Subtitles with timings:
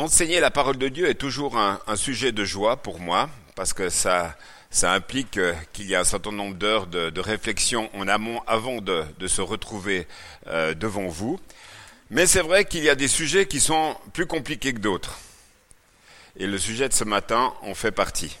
[0.00, 3.90] Enseigner la parole de Dieu est toujours un, sujet de joie pour moi, parce que
[3.90, 4.34] ça,
[4.82, 9.04] implique euh, qu'il y a un certain nombre d'heures de, réflexion en amont avant de,
[9.26, 10.06] se retrouver
[10.46, 11.38] euh, devant vous.
[12.08, 15.18] Mais c'est vrai qu'il y a des sujets qui sont plus compliqués que d'autres.
[16.38, 18.38] Et le sujet de ce matin en fait partie.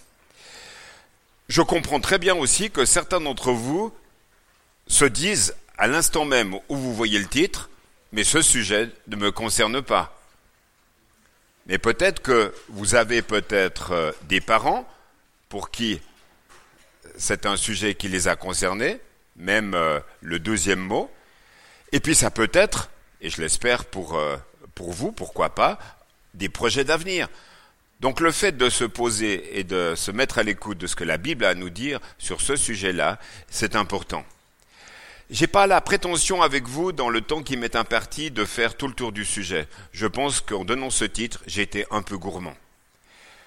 [1.50, 3.92] Je comprends très bien aussi que certains d'entre vous
[4.86, 7.68] se disent à l'instant même où vous voyez le titre,
[8.12, 10.19] mais ce sujet ne me concerne pas.
[11.70, 14.84] Mais peut-être que vous avez peut-être euh, des parents
[15.48, 16.00] pour qui
[17.16, 18.98] c'est un sujet qui les a concernés,
[19.36, 21.08] même euh, le deuxième mot.
[21.92, 24.36] Et puis ça peut être, et je l'espère pour, euh,
[24.74, 25.78] pour vous, pourquoi pas,
[26.34, 27.28] des projets d'avenir.
[28.00, 31.04] Donc le fait de se poser et de se mettre à l'écoute de ce que
[31.04, 34.24] la Bible a à nous dire sur ce sujet-là, c'est important.
[35.32, 38.88] J'ai pas la prétention avec vous, dans le temps qui m'est imparti, de faire tout
[38.88, 39.68] le tour du sujet.
[39.92, 42.56] Je pense qu'en donnant ce titre, j'ai été un peu gourmand.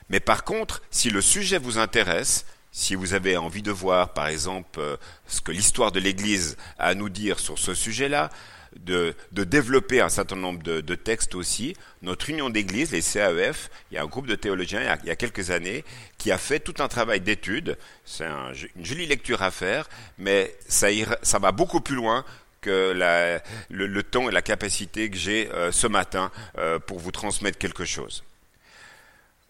[0.07, 4.27] Mais par contre, si le sujet vous intéresse, si vous avez envie de voir, par
[4.27, 4.95] exemple, euh,
[5.27, 8.29] ce que l'histoire de l'Église a à nous dire sur ce sujet-là,
[8.79, 11.75] de, développer un certain nombre de, textes aussi.
[12.01, 15.15] Notre union d'église, les CAEF, il y a un groupe de théologiens il y a,
[15.15, 15.83] quelques années
[16.17, 17.77] qui a fait tout un travail d'étude.
[18.05, 20.87] C'est une jolie lecture à faire, mais ça,
[21.21, 22.25] ça va beaucoup plus loin
[22.63, 27.57] que le, temps et la capacité que j'ai euh, ce matin euh, pour vous transmettre
[27.57, 28.23] quelque chose.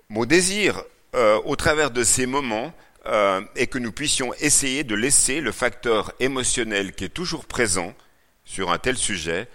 [0.10, 0.84] Mon désir,
[1.16, 2.74] euh, au travers de ces moments,
[3.56, 7.94] est que nous puissions essayer de laisser le facteur émotionnel qui est toujours présent
[8.46, 9.48] sur un tel sujet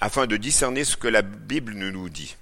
[0.00, 2.36] afin de discerner ce que la Bible nous dit.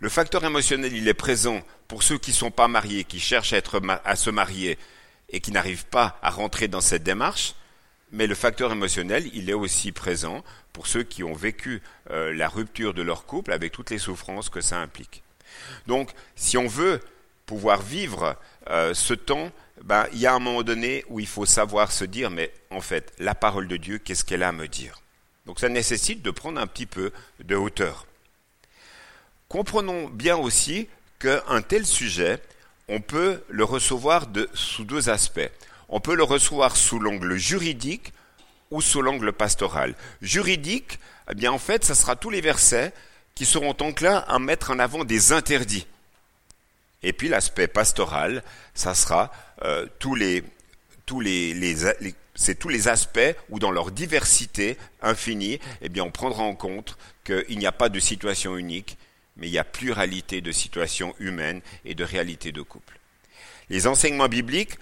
[0.00, 3.52] Le facteur émotionnel, il est présent pour ceux qui ne sont pas mariés, qui cherchent
[3.52, 4.78] à, se marier
[5.30, 7.54] et qui n'arrivent pas à rentrer dans cette démarche,
[8.12, 12.48] mais le facteur émotionnel, il est aussi présent pour ceux qui ont vécu euh, la
[12.48, 15.22] rupture de leur couple avec toutes les souffrances que ça implique.
[15.86, 17.00] Donc, si on veut
[17.44, 18.36] pouvoir vivre
[18.70, 19.50] euh, ce temps
[19.84, 22.80] ben, il y a un moment donné où il faut savoir se dire, mais en
[22.80, 25.00] fait, la parole de Dieu, qu'est-ce qu'elle a à me dire?
[25.46, 28.06] Donc ça nécessite de prendre un petit peu de hauteur.
[29.48, 30.88] Comprenons bien aussi
[31.18, 32.38] qu'un tel sujet,
[32.88, 35.50] on peut le recevoir de, sous deux aspects.
[35.88, 38.12] On peut le recevoir sous l'angle juridique
[38.70, 39.94] ou sous l'angle pastoral.
[40.20, 40.98] Juridique,
[41.30, 42.92] eh bien en fait, ce sera tous les versets
[43.34, 45.86] qui seront enclins à mettre en avant des interdits.
[47.02, 48.42] Et puis l'aspect pastoral,
[48.74, 49.30] ça sera
[49.62, 50.44] euh, tous les
[51.08, 51.74] tous les,
[52.34, 56.98] c'est tous les aspects où dans leur diversité infinie, eh bien on prendra en compte
[57.24, 58.98] qu'il n'y a pas de situation unique,
[59.36, 63.00] mais il y a pluralité de situations humaines et de réalités de couple.
[63.70, 64.78] Les enseignements bibliques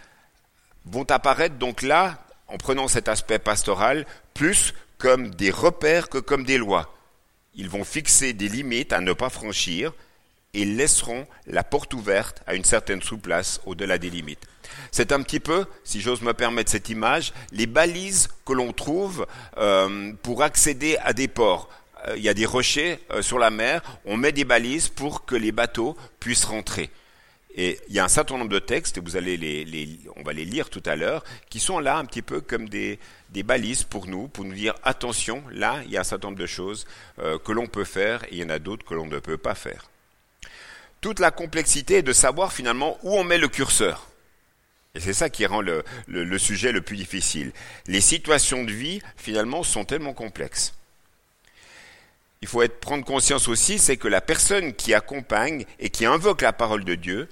[0.85, 4.05] vont apparaître donc là, en prenant cet aspect pastoral,
[4.35, 6.93] plus comme des repères que comme des lois.
[7.55, 9.93] Ils vont fixer des limites à ne pas franchir,
[10.57, 14.47] et laisseront la porte ouverte à une certaine sous-place au-delà des limites.
[14.91, 19.27] C'est un petit peu, si j'ose me permettre cette image, les balises que l'on trouve
[19.59, 21.69] euh, pour accéder à des ports.
[22.09, 25.27] Euh, il y a des rochers euh, sur la mer, on met des balises pour
[25.27, 26.89] que les bateaux puissent rentrer.
[27.55, 30.33] Et il y a un certain nombre de textes, et vous allez les, on va
[30.33, 32.99] les lire tout à l'heure, qui sont là un petit peu comme des,
[33.31, 36.41] des, balises pour nous, pour nous dire attention, là, il y a un certain nombre
[36.41, 39.19] de choses que l'on peut faire et il y en a d'autres que l'on ne
[39.19, 39.89] peut pas faire
[41.07, 44.09] toute la complexité est de savoir finalement où on met le curseur.
[44.97, 45.85] Et c'est ça qui rend le,
[46.37, 47.53] sujet le plus difficile.
[47.87, 50.75] Les situations de vie, finalement, sont tellement complexes.
[52.43, 56.53] Il faut prendre conscience aussi, c'est que la personne qui accompagne et qui invoque la
[56.53, 57.29] parole de Dieu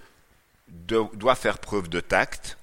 [0.68, 2.58] doit faire preuve de tact,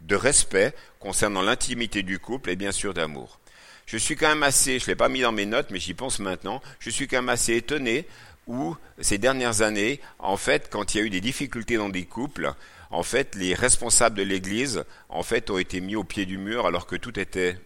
[0.00, 3.38] de respect concernant l'intimité du couple et bien sûr d'amour.
[3.86, 5.94] Je suis quand même assez, je ne l'ai pas mis dans mes notes, mais j'y
[5.94, 8.08] pense maintenant, je suis quand même assez étonné
[8.48, 12.06] où ces dernières années, en fait, quand il y a eu des difficultés dans des
[12.06, 12.52] couples,
[12.90, 16.66] en fait, les responsables de l'Église, en fait, ont été mis au pied du mur
[16.66, 17.60] alors que tout était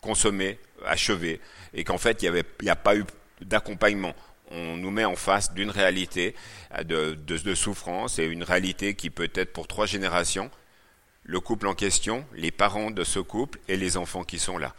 [0.00, 1.40] consommé, achevé,
[1.74, 3.04] et qu'en fait, il n'y a pas eu
[3.40, 4.14] d'accompagnement.
[4.52, 6.36] On nous met en face d'une réalité
[6.84, 10.50] de, de souffrance et une réalité qui peut être pour trois générations,
[11.24, 14.76] le couple en question, les parents de ce couple et les enfants qui sont là.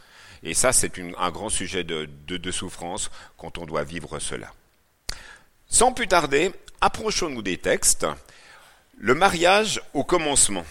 [0.47, 4.53] Et ça, c'est un grand sujet de, souffrance quand on doit vivre cela.
[5.67, 8.07] Sans plus tarder, approchons-nous des textes.
[8.97, 10.65] Le mariage au commencement.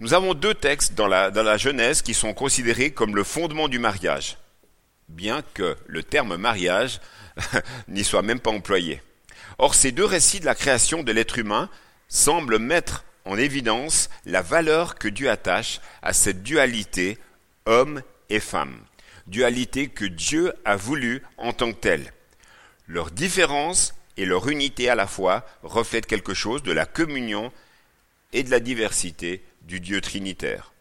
[0.00, 4.36] Nous avons deux textes dans la, Genèse qui sont considérés comme le fondement du mariage,
[5.08, 7.00] bien que le terme mariage
[7.88, 9.00] n'y soit même pas employé.
[9.56, 11.70] Or, ces deux récits de la création de l'être humain
[12.08, 17.16] semblent mettre en évidence la valeur que Dieu attache à cette dualité
[17.64, 18.78] homme et femme,
[19.30, 22.12] dualité que Dieu a voulu en tant que telle.
[22.86, 27.52] Leur différence et leur unité à la fois reflètent quelque chose de la communion
[28.32, 30.72] et de la diversité du Dieu trinitaire.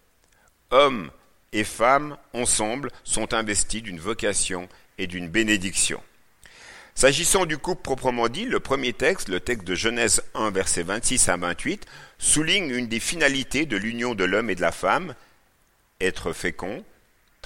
[0.72, 1.12] Hommes
[1.54, 4.68] et femmes, ensemble, sont investis d'une vocation
[4.98, 6.02] et d'une bénédiction.
[6.96, 11.30] S'agissant du couple proprement dit, le premier texte, le texte de Genèse 1, verset 26
[11.30, 11.86] à 28,
[12.18, 15.16] souligne une des finalités de l'union de l'homme et de la femme,
[16.02, 16.84] être fécond,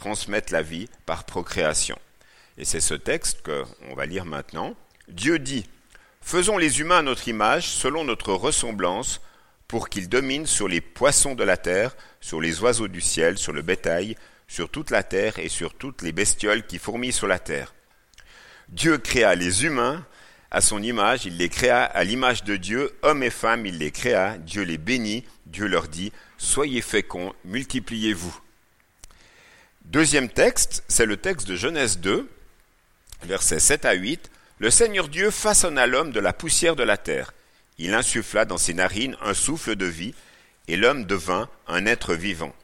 [0.03, 1.97] transmettre la vie par procréation.
[2.57, 4.75] Et c'est ce texte qu'on va lire maintenant.
[5.07, 5.65] Dieu dit,
[6.19, 9.21] Faisons les humains à notre image, selon notre ressemblance,
[9.69, 13.53] pour qu'ils dominent sur les poissons de la terre, sur les oiseaux du ciel, sur
[13.53, 14.17] le bétail,
[14.49, 17.73] sur toute la terre et sur toutes les bestioles qui fourmillent sur la terre.
[18.67, 20.05] Dieu créa les humains
[20.51, 23.91] à son image, il les créa à l'image de Dieu, hommes et femmes, il les
[23.91, 28.37] créa, Dieu les bénit, Dieu leur dit, Soyez féconds, multipliez-vous.
[29.85, 32.27] Deuxième texte, c'est le texte de Genèse 2,
[33.23, 34.31] versets 7 à 8.
[34.59, 37.33] Le Seigneur Dieu façonna l'homme de la poussière de la terre.
[37.77, 40.15] Il insuffla dans ses narines un souffle de vie,
[40.67, 42.55] et l'homme devint un être vivant.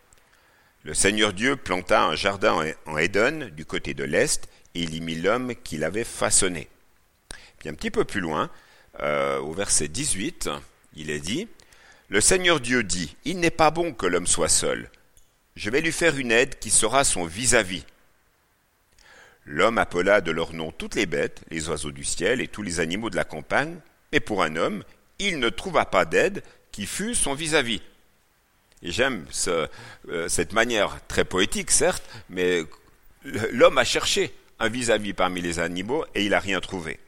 [0.83, 5.01] Le Seigneur Dieu planta un jardin en Éden, du côté de l'Est, et il y
[5.01, 6.69] mit l'homme qu'il avait façonné.
[7.59, 8.49] Puis un petit peu plus loin,
[9.01, 10.49] euh, au verset 18,
[10.95, 11.49] il est dit,
[12.07, 14.89] Le Seigneur Dieu dit, Il n'est pas bon que l'homme soit seul.
[15.59, 17.83] Je vais lui faire une aide qui sera son vis-à-vis.
[19.43, 22.79] L'homme appela de leur nom toutes les bêtes, les oiseaux du ciel et tous les
[22.79, 23.75] animaux de la campagne,
[24.13, 24.85] mais pour un homme,
[25.19, 27.81] il ne trouva pas d'aide qui fût son vis-à-vis.
[28.83, 29.67] J'aime euh,
[30.29, 32.63] cette manière très poétique, certes, mais
[33.25, 37.01] l'homme a cherché un vis-à-vis parmi les animaux et il n'a rien trouvé.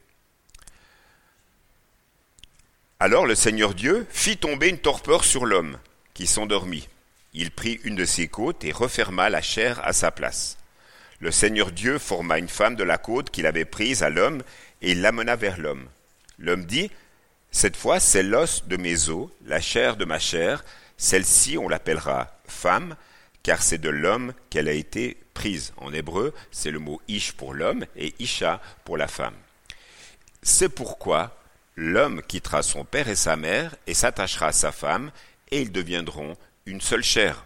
[3.00, 5.78] Alors le Seigneur Dieu fit tomber une torpeur sur l'homme,
[6.12, 6.86] qui s'endormit.
[7.34, 10.58] Il prit une de ses côtes et referma la chair à sa place.
[11.20, 14.42] Le Seigneur Dieu forma une femme de la côte qu'il avait prise à l'homme
[14.82, 15.88] et l'amena vers l'homme.
[16.38, 16.90] L'homme dit,
[17.50, 20.64] Cette fois c'est l'os de mes os, la chair de ma chair,
[20.96, 22.96] celle-ci on l'appellera femme,
[23.42, 25.72] car c'est de l'homme qu'elle a été prise.
[25.76, 29.34] En hébreu, c'est le mot ish pour l'homme et isha pour la femme.
[30.42, 31.36] C'est pourquoi
[31.76, 35.10] l'homme quittera son père et sa mère et s'attachera à sa femme,
[35.50, 36.36] et ils deviendront
[36.66, 37.44] une seule chair.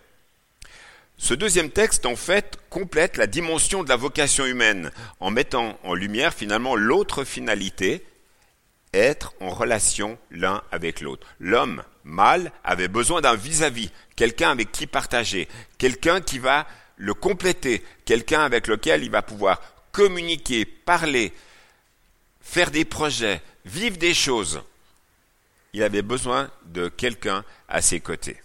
[1.18, 5.94] Ce deuxième texte, en fait, complète la dimension de la vocation humaine, en mettant en
[5.94, 8.04] lumière finalement l'autre finalité,
[8.92, 11.26] être en relation l'un avec l'autre.
[11.40, 15.48] L'homme mâle avait besoin d'un vis-à-vis, quelqu'un avec qui partager,
[15.78, 16.66] quelqu'un qui va
[16.96, 19.60] le compléter, quelqu'un avec lequel il va pouvoir
[19.92, 21.32] communiquer, parler,
[22.40, 24.62] faire des projets, vivre des choses.
[25.72, 28.40] Il avait besoin de quelqu'un à ses côtés.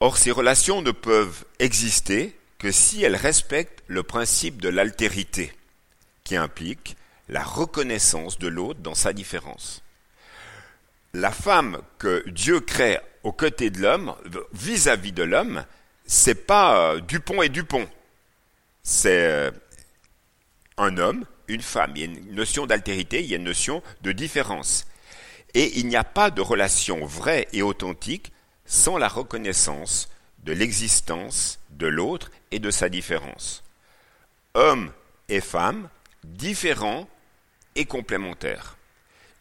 [0.00, 5.52] Or, ces relations ne peuvent exister que si elles respectent le principe de l'altérité,
[6.24, 6.96] qui implique
[7.28, 9.82] la reconnaissance de l'autre dans sa différence.
[11.14, 14.14] La femme que Dieu crée aux côtés de l'homme,
[14.52, 15.64] vis-à-vis de l'homme,
[16.04, 17.88] c'est pas euh, Dupont et Dupont.
[18.82, 19.50] C'est euh,
[20.76, 21.92] un homme, une femme.
[21.96, 24.86] Il y a une notion d'altérité, il y a une notion de différence.
[25.54, 28.30] Et il n'y a pas de relation vraie et authentique
[28.66, 30.08] sans la reconnaissance
[30.44, 33.62] de l'existence de l'autre et de sa différence.
[34.54, 34.92] Homme
[35.28, 35.88] et femme,
[36.24, 37.08] différents
[37.74, 38.76] et complémentaires.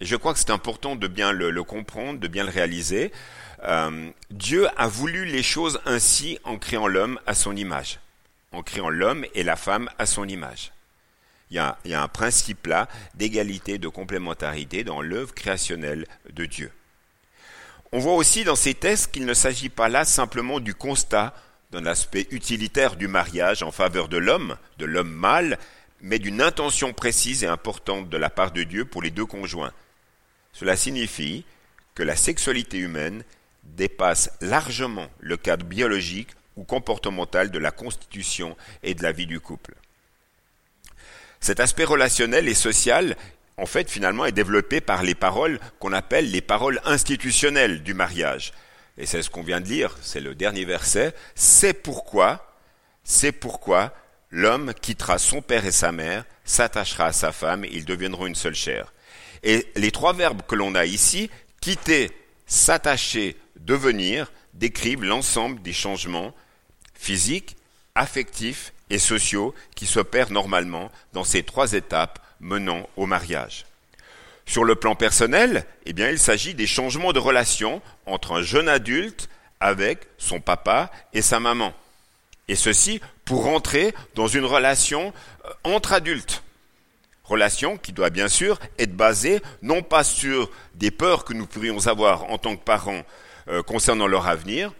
[0.02, 3.12] Je crois que c'est important de bien le, comprendre, de bien le réaliser.
[3.64, 8.00] Euh, Dieu a voulu les choses ainsi en créant l'homme à son image,
[8.52, 10.74] en créant l'homme et la femme à son image.
[11.52, 16.72] Il y a un principe là d'égalité, de complémentarité dans l'œuvre créationnelle de Dieu.
[17.96, 21.34] On voit aussi dans ces tests qu'il ne s'agit pas là simplement du constat
[21.72, 25.58] d'un aspect utilitaire du mariage en faveur de l'homme, de l'homme mâle,
[26.02, 29.72] mais d'une intention précise et importante de la part de Dieu pour les deux conjoints.
[30.52, 31.46] Cela signifie
[31.96, 33.24] que la sexualité humaine
[33.64, 39.40] dépasse largement le cadre biologique ou comportemental de la constitution et de la vie du
[39.40, 39.74] couple.
[41.40, 43.16] Cet aspect relationnel et social,
[43.58, 48.54] en fait, finalement, est développé par les paroles qu'on appelle les paroles institutionnelles du mariage.
[48.98, 51.14] Et c'est ce qu'on vient de lire, c'est le dernier verset.
[51.36, 52.54] C'est pourquoi,
[53.04, 53.94] c'est pourquoi
[54.32, 58.56] l'homme quittera son père et sa mère, s'attachera à sa femme, ils deviendront une seule
[58.56, 58.94] chair.
[59.44, 61.30] Et les trois verbes que l'on a ici,
[61.62, 62.12] quitter,
[62.46, 66.34] s'attacher, devenir, décrivent l'ensemble des changements
[66.94, 67.58] physiques,
[67.96, 73.66] affectifs et sociaux qui s'opèrent normalement dans ces trois étapes menant au mariage.
[74.46, 79.28] Sur le plan personnel, eh il s'agit des changements de relation entre un jeune adulte
[79.60, 81.74] avec son papa et sa maman.
[82.48, 85.12] Et ceci pour rentrer dans une relation
[85.46, 86.44] euh, entre adultes.
[87.24, 91.88] Relation qui doit bien sûr être basée non pas sur des peurs que nous pourrions
[91.88, 93.02] avoir en tant que parents
[93.48, 94.72] euh, concernant leur avenir,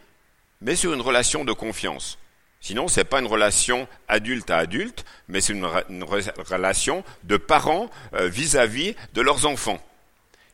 [0.62, 2.20] mais sur une relation de confiance.
[2.66, 7.92] Sinon, ce n'est pas une relation adulte à adulte, mais c'est une, relation de parents
[8.16, 9.80] euh, vis-à-vis -vis de leurs enfants.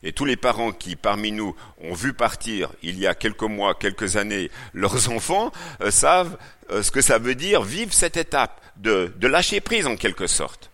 [0.02, 3.74] Et tous les parents qui, parmi nous, ont vu partir il y a quelques mois,
[3.74, 6.36] quelques années, leurs enfants, euh, savent
[6.68, 10.70] ce que ça veut dire vivre cette étape de, de lâcher prise en quelque sorte.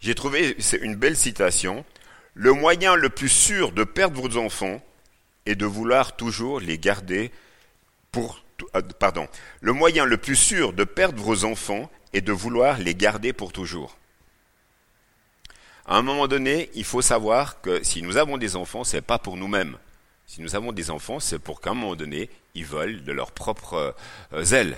[0.00, 1.84] J'ai trouvé une belle citation.
[2.32, 4.80] Le moyen le plus sûr de perdre vos enfants
[5.44, 7.32] est de vouloir toujours les garder
[8.12, 8.47] pour euh,
[8.98, 9.28] pardon.
[9.60, 13.52] Le moyen le plus sûr de perdre vos enfants est de vouloir les garder pour
[13.52, 13.96] toujours.
[15.86, 19.18] À un moment donné, il faut savoir que si nous avons des enfants, c'est pas
[19.18, 19.78] pour nous-mêmes.
[20.26, 23.32] Si nous avons des enfants, c'est pour qu'à un moment donné, ils volent de leur
[23.32, 23.94] propre
[24.34, 24.76] euh, zèle.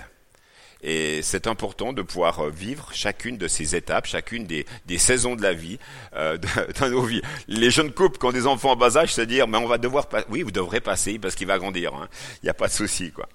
[0.83, 4.65] Et c'est important de pouvoir euh, vivre chacune de ces étapes, chacune des,
[4.97, 5.77] saisons de la vie,
[6.15, 6.37] euh,
[6.79, 7.21] dans nos vies.
[7.49, 9.77] Les jeunes couples qui ont des enfants en bas âge se dire, mais on va
[9.77, 11.93] devoir, oui, vous devrez passer parce qu'il va grandir.
[11.93, 12.07] Hein.
[12.41, 13.27] Il n'y a pas de souci, quoi.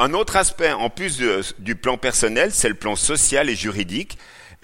[0.00, 1.20] Un autre aspect, en plus
[1.58, 4.16] du plan personnel, c'est le plan social et juridique.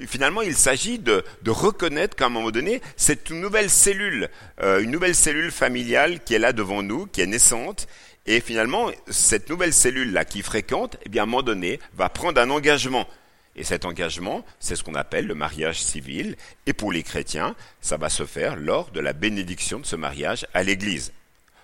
[0.06, 4.28] Finalement, il s'agit de, reconnaître qu'à un moment donné, c'est une nouvelle cellule,
[4.62, 7.88] euh, une nouvelle cellule familiale qui est là devant nous, qui est naissante,
[8.26, 12.40] et finalement, cette nouvelle cellule-là qui fréquente, eh bien, à un moment donné, va prendre
[12.40, 13.08] un engagement.
[13.56, 16.36] Et cet engagement, c'est ce qu'on appelle le mariage civil.
[16.66, 20.46] Et pour les chrétiens, ça va se faire lors de la bénédiction de ce mariage
[20.54, 21.12] à l'Église.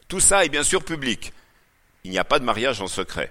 [0.08, 1.32] Tout ça est bien sûr public.
[2.02, 3.30] Il n'y a pas de mariage en secret.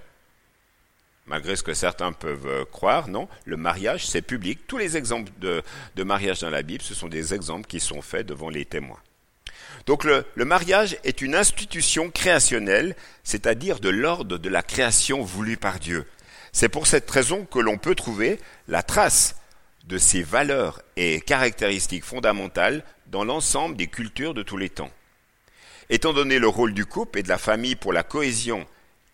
[1.30, 4.62] Malgré ce que certains peuvent euh, croire, non, le mariage, c'est public.
[4.68, 5.62] Tous les exemples de,
[5.96, 9.00] de mariage dans la Bible, ce sont des exemples qui sont faits devant les témoins.
[9.86, 15.80] Donc le, mariage est une institution créationnelle, c'est-à-dire de l'ordre de la création voulue par
[15.80, 16.06] Dieu.
[16.52, 19.36] C'est pour cette raison que l'on peut trouver la trace
[19.86, 24.92] de ces valeurs et caractéristiques fondamentales dans l'ensemble des cultures de tous les temps.
[25.90, 28.66] Étant donné le rôle du couple et de la famille pour la cohésion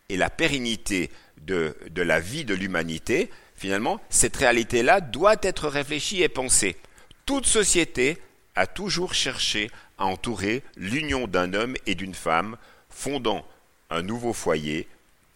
[0.10, 1.10] et la pérennité
[1.42, 6.78] de, la vie de l'humanité, finalement, cette réalité-là doit être réfléchie et pensée.
[7.26, 8.18] Toute société
[8.56, 12.58] a toujours cherché à entourer l'union d'un homme et d'une femme,
[12.90, 13.46] fondant
[13.90, 14.88] un nouveau foyer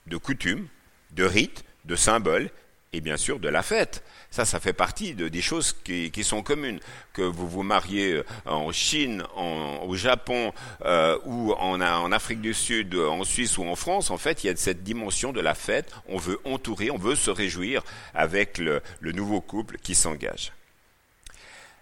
[0.08, 0.68] de coutumes,
[1.12, 2.50] de rites, de symboles
[2.93, 4.03] et bien sûr de la fête.
[4.31, 6.79] Ça, ça fait partie de, des choses qui, sont communes.
[7.13, 10.53] Que vous vous mariez euh, en Chine, au Japon
[10.86, 14.48] euh, ou en, en, Afrique du Sud, en Suisse ou en France, en fait, il
[14.48, 15.93] y a cette dimension de la fête.
[16.08, 20.51] On veut entourer, on veut se réjouir avec le nouveau couple qui s'engage.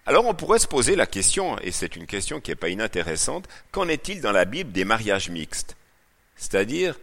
[0.08, 3.46] Alors on pourrait se poser la question, et c'est une question qui n'est pas inintéressante,
[3.72, 5.76] qu'en est-il dans la Bible des mariages mixtes?
[6.38, 6.98] C'est-à-dire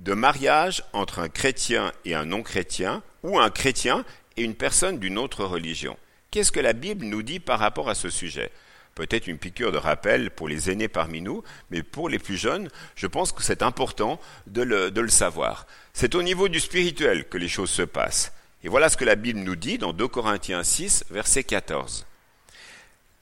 [0.00, 4.04] de mariage entre un chrétien et un non-chrétien, ou un chrétien
[4.36, 5.96] et une personne d'une autre religion.
[6.30, 8.50] Qu'est-ce que la Bible nous dit par rapport à ce sujet?
[8.94, 12.68] Peut-être une piqûre de rappel pour les aînés parmi nous, mais pour les plus jeunes,
[12.96, 15.66] je pense que c'est important de le, savoir.
[15.92, 18.32] C'est au niveau du spirituel que les choses se passent.
[18.64, 22.06] Et voilà ce que la Bible nous dit dans 2 Corinthiens 6, verset 14.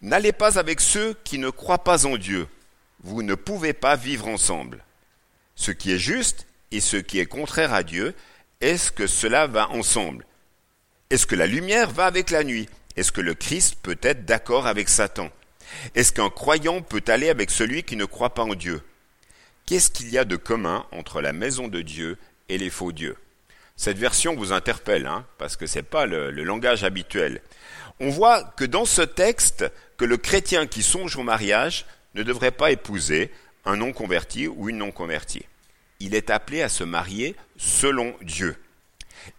[0.02, 2.46] N'allez pas avec ceux qui ne croient pas en Dieu.
[3.02, 4.84] Vous ne pouvez pas vivre ensemble.
[5.54, 8.14] Ce qui est juste et ce qui est contraire à Dieu,
[8.60, 10.26] est-ce que cela va ensemble?
[11.10, 12.68] Est-ce que la lumière va avec la nuit?
[12.96, 15.30] Est-ce que le Christ peut être d'accord avec Satan?
[15.94, 18.82] Est-ce qu'un croyant peut aller avec celui qui ne croit pas en Dieu?
[19.66, 23.16] Qu'est-ce qu'il y a de commun entre la maison de Dieu et les faux dieux?
[23.76, 27.42] Cette version vous interpelle, hein, parce que ce n'est pas le, le langage habituel.
[28.00, 29.64] On voit que dans ce texte,
[29.96, 33.30] que le chrétien qui songe au mariage ne devrait pas épouser
[33.64, 35.46] un non converti ou une non convertie.
[36.00, 38.56] Il est appelé à se marier selon Dieu.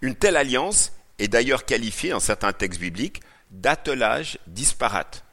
[0.01, 5.23] Une telle alliance est d'ailleurs qualifiée dans certains textes bibliques d'attelage disparate.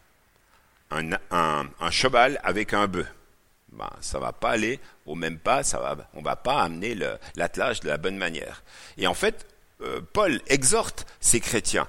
[0.91, 3.07] Un, cheval avec un bœuf
[3.73, 6.97] ben, ça va pas aller au même pas, ça va, on va pas amener
[7.35, 8.63] l'attelage de la bonne manière.
[8.97, 9.47] Et en fait,
[9.83, 11.87] euh, Paul exhorte ces chrétiens.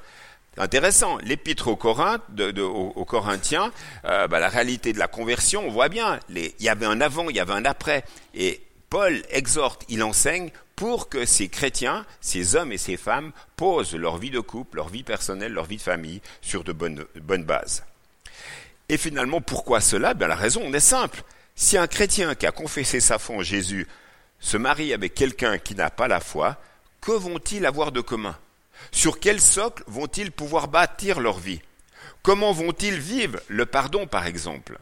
[0.58, 3.72] Intéressant, l'épître aux, Corinthiens,
[4.06, 7.30] euh, ben, la réalité de la conversion, on voit bien, il y avait un avant,
[7.30, 8.04] il y avait un après.
[8.34, 13.96] Et Paul exhorte, il enseigne pour que ces chrétiens, ces hommes et ces femmes, posent
[13.96, 17.84] leur vie de couple, leur vie personnelle, leur vie de famille sur de bonnes, bases.
[18.88, 20.14] Et finalement, pourquoi cela?
[20.14, 21.24] Ben, La raison est simple.
[21.56, 23.88] Si un chrétien qui a confessé sa foi en Jésus
[24.40, 26.58] se marie avec quelqu'un qui n'a pas la foi,
[27.02, 28.38] que vont-ils avoir de commun?
[28.92, 31.62] Sur quel socle vont-ils pouvoir bâtir leur vie?
[32.22, 34.78] Comment vont-ils vivre le pardon, par exemple?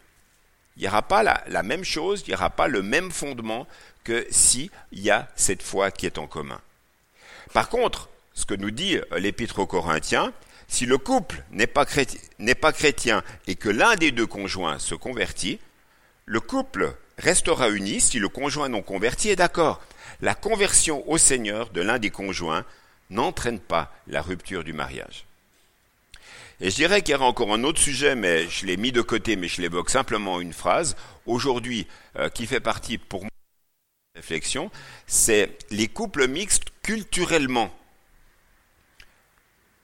[0.77, 3.67] Il n'y aura pas la, même chose, il n'y aura pas le même fondement
[4.03, 6.59] que s'il y a cette foi qui est en commun.
[7.53, 10.33] Par contre, ce que nous dit l'Épître aux Corinthiens,
[10.67, 15.59] Si le couple n'est pas, chrétien et que l'un des deux conjoints se convertit,
[16.25, 19.81] le couple restera uni si le conjoint non converti est d'accord.
[20.21, 22.65] La conversion au Seigneur de l'un des conjoints
[23.09, 25.24] n'entraîne pas la rupture du mariage.
[26.61, 29.01] Et je dirais qu'il y aura encore un autre sujet, mais je l'ai mis de
[29.01, 30.95] côté, mais je l'évoque simplement une phrase,
[31.25, 31.85] aujourd'hui,
[32.17, 34.71] euh, qui fait partie pour moi de la réflexion,
[35.05, 37.73] c'est les couples mixtes culturellement.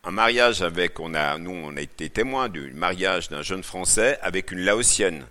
[0.04, 4.18] Un mariage avec, on a, nous, on a été témoins du mariage d'un jeune Français
[4.22, 5.26] avec une Laotienne.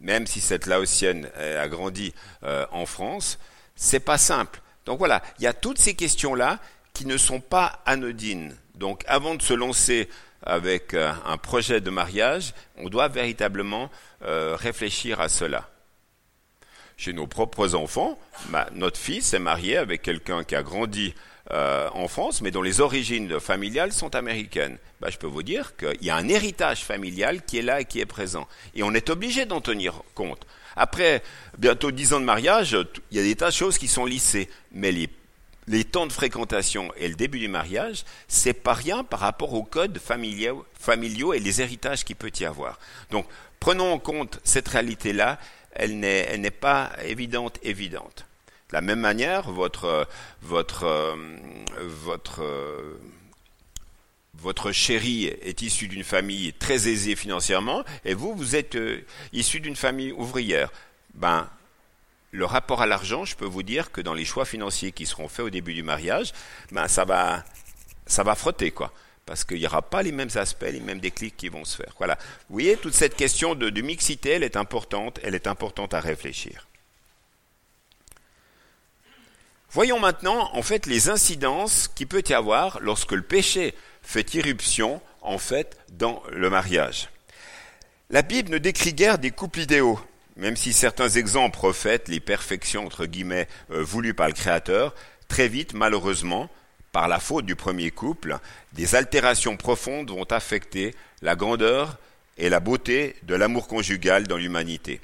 [0.00, 3.38] Même si cette Laotienne a grandi euh, en France,
[3.76, 4.62] c'est pas simple.
[4.86, 6.58] Donc voilà, il y a toutes ces questions-là
[6.94, 8.56] qui ne sont pas anodines.
[8.74, 10.08] Donc avant de se lancer
[10.42, 13.90] avec euh, un projet de mariage, on doit véritablement
[14.22, 15.68] euh, réfléchir à cela.
[16.96, 18.18] Chez nos propres enfants,
[18.74, 21.14] notre fils est marié avec quelqu'un qui a grandi
[21.50, 24.76] euh, en France, mais dont les origines familiales sont américaines.
[25.00, 27.86] Bah, je peux vous dire qu'il y a un héritage familial qui est là et
[27.86, 28.46] qui est présent.
[28.74, 30.46] Et on est obligé d'en tenir compte.
[30.76, 31.22] Après
[31.58, 32.76] bientôt dix ans de mariage,
[33.10, 35.08] il y a des tas de choses qui sont lissées, mais les
[35.70, 39.62] les temps de fréquentation et le début du mariage, c'est pas rien par rapport aux
[39.62, 42.78] codes familiaux, et les héritages qu'il peut y avoir.
[43.10, 43.26] Donc,
[43.60, 45.38] prenons en compte cette réalité-là,
[45.72, 47.60] elle n'est pas évidente.
[47.62, 50.08] De la même manière, votre,
[50.42, 51.12] votre,
[54.72, 59.76] chéri est issu d'une famille très aisée financièrement, et vous, vous êtes euh, issu d'une
[59.76, 60.72] famille ouvrière.
[61.14, 61.48] Ben,
[62.30, 65.28] le rapport à l'argent, je peux vous dire que dans les choix financiers qui seront
[65.28, 66.32] faits au début du mariage,
[66.70, 67.44] ben ça va,
[68.06, 68.92] ça va frotter quoi,
[69.26, 71.94] parce qu'il n'y aura pas les mêmes aspects, les mêmes déclics qui vont se faire.
[71.98, 72.16] Voilà.
[72.48, 76.00] Vous voyez, toute cette question de, de mixité, elle est importante, elle est importante à
[76.00, 76.66] réfléchir.
[79.72, 85.00] Voyons maintenant, en fait, les incidences qui peut y avoir lorsque le péché fait irruption,
[85.20, 87.08] en fait, dans le mariage.
[88.08, 90.00] La Bible ne décrit guère des couples idéaux
[90.36, 94.94] même si certains exemples reflètent les perfections entre guillemets euh, voulues par le Créateur,
[95.28, 96.48] très vite, malheureusement,
[96.92, 98.38] par la faute du premier couple,
[98.72, 101.98] des altérations profondes vont affecter la grandeur
[102.36, 105.00] et la beauté de l'amour conjugal dans l'humanité.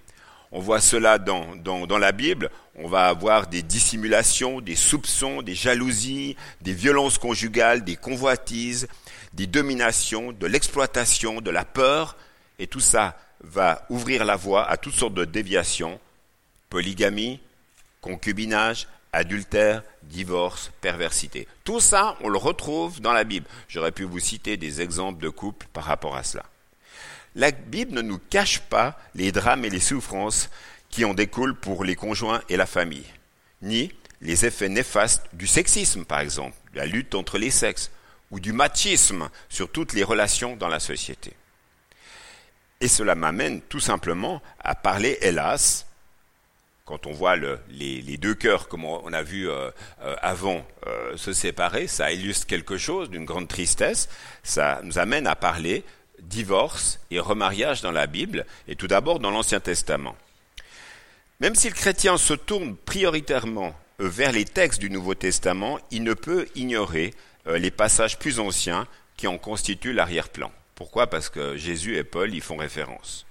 [0.52, 6.36] On voit cela dans, la Bible, on va avoir des dissimulations, des soupçons, des jalousies,
[6.60, 8.86] des violences conjugales, des convoitises,
[9.32, 12.16] des dominations, de l'exploitation, de la peur,
[12.58, 16.00] et tout ça va ouvrir la voie à toutes sortes de déviations,
[16.70, 17.40] polygamie,
[18.00, 21.48] concubinage, adultère, divorce, perversité.
[21.64, 23.46] Tout ça, on le retrouve dans la Bible.
[23.68, 26.44] J'aurais pu vous citer des exemples de couples par rapport à cela.
[27.34, 30.50] La Bible ne nous cache pas les drames et les souffrances
[30.88, 33.06] qui en découlent pour les conjoints et la famille,
[33.62, 37.90] ni les effets néfastes du sexisme, par exemple, la lutte entre les sexes,
[38.30, 41.34] ou du machisme sur toutes les relations dans la société.
[42.80, 45.86] Et cela m'amène tout simplement à parler, hélas,
[46.86, 49.70] quand on voit les, deux cœurs, comme on a vu euh,
[50.02, 54.08] euh, avant, euh, se séparer, ça illustre quelque chose d'une grande tristesse.
[54.44, 55.84] Ça nous amène à parler
[56.20, 60.16] divorce et remariage dans la Bible, et tout d'abord dans l'Ancien Testament.
[61.40, 66.14] Même si le chrétien se tourne prioritairement vers les textes du Nouveau Testament, il ne
[66.14, 67.12] peut ignorer
[67.46, 68.86] les passages plus anciens
[69.16, 70.50] qui en constituent l'arrière-plan.
[70.76, 71.08] Pourquoi?
[71.08, 73.26] Parce que Jésus et Paul y font référence.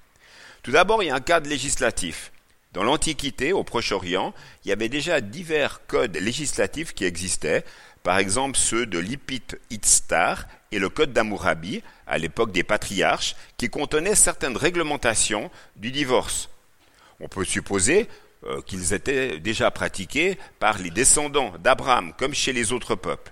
[0.64, 2.32] Tout d'abord, il y a un cadre législatif.
[2.74, 4.34] Dans l'Antiquité, au Proche-Orient,
[4.66, 7.64] il y avait déjà divers codes législatifs qui existaient,
[8.02, 13.70] par exemple ceux de l'Ipit Itztar et le code d'Amourabi, à l'époque des patriarches, qui
[13.70, 16.50] contenaient certaines réglementations du divorce.
[17.20, 18.10] On peut supposer
[18.46, 23.32] euh, qu'ils étaient déjà pratiqués par les descendants d'Abraham, comme chez les autres peuples.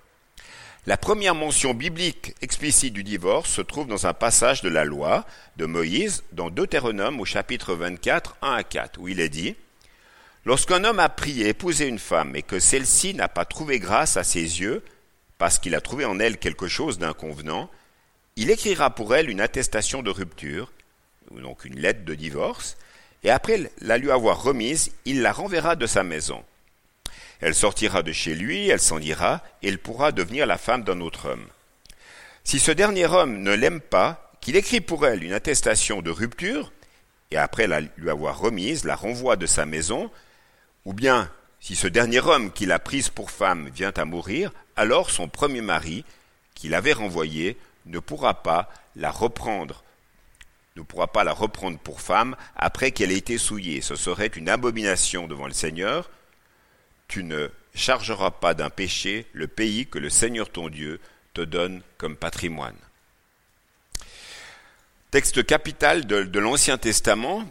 [0.86, 5.26] La première mention biblique explicite du divorce se trouve dans un passage de la loi
[5.56, 9.56] de Moïse dans Deutéronome au chapitre 24, 1 à 4, où il est dit
[10.44, 14.18] Lorsqu'un homme a pris et épousé une femme et que celle-ci n'a pas trouvé grâce
[14.18, 14.84] à ses yeux,
[15.38, 17.72] parce qu'il a trouvé en elle quelque chose d'inconvenant,
[18.36, 20.74] il écrira pour elle une attestation de rupture,
[21.32, 22.76] donc une lettre de divorce,
[23.24, 26.44] et après la lui avoir remise, il la renverra de sa maison.
[27.44, 31.02] Elle sortira de chez lui, elle s'en ira, et elle pourra devenir la femme d'un
[31.02, 31.46] autre homme.
[32.46, 36.72] Si ce dernier homme ne l'aime pas, qu'il écrit pour elle une attestation de rupture,
[37.32, 40.10] et après la lui avoir remise, la renvoie de sa maison,
[40.86, 41.30] ou bien
[41.60, 45.62] si ce dernier homme qui l'a prise pour femme vient à mourir, alors son premier
[45.62, 46.06] mari,
[46.56, 49.84] qui l'avait renvoyée, ne pourra pas la reprendre
[50.76, 53.82] ne pourra pas la reprendre pour femme après qu'elle ait été souillée.
[53.82, 56.10] Ce serait une abomination devant le Seigneur,
[57.14, 61.00] tu ne chargeras pas d'un péché le pays que le Seigneur ton Dieu
[61.36, 62.76] te donne comme patrimoine.
[65.12, 67.44] Texte capital de, l'Ancien Testament,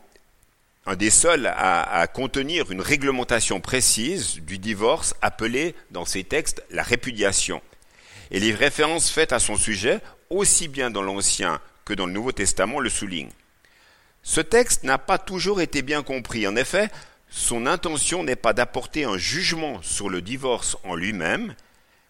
[0.85, 6.65] un des seuls à, à, contenir une réglementation précise du divorce appelée dans ces textes
[6.71, 7.63] la répudiation.
[8.33, 12.33] Et les références faites à son sujet, aussi bien dans l'Ancien que dans le Nouveau
[12.33, 13.31] Testament, le soulignent.
[14.25, 16.49] Ce texte n'a pas toujours été bien compris.
[16.49, 16.91] En effet,
[17.33, 21.55] son intention n'est pas d'apporter un jugement sur le divorce en lui-même,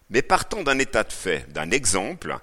[0.09, 2.37] mais partant d'un état de fait, d'un exemple,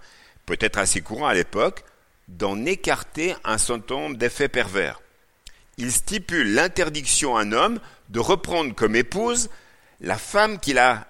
[0.46, 1.84] peut-être assez courant à l'époque,
[2.28, 5.02] d'en écarter un certain nombre d'effets pervers.
[5.76, 9.50] Il stipule l'interdiction à un homme de reprendre comme épouse
[10.00, 11.06] la femme qu'il a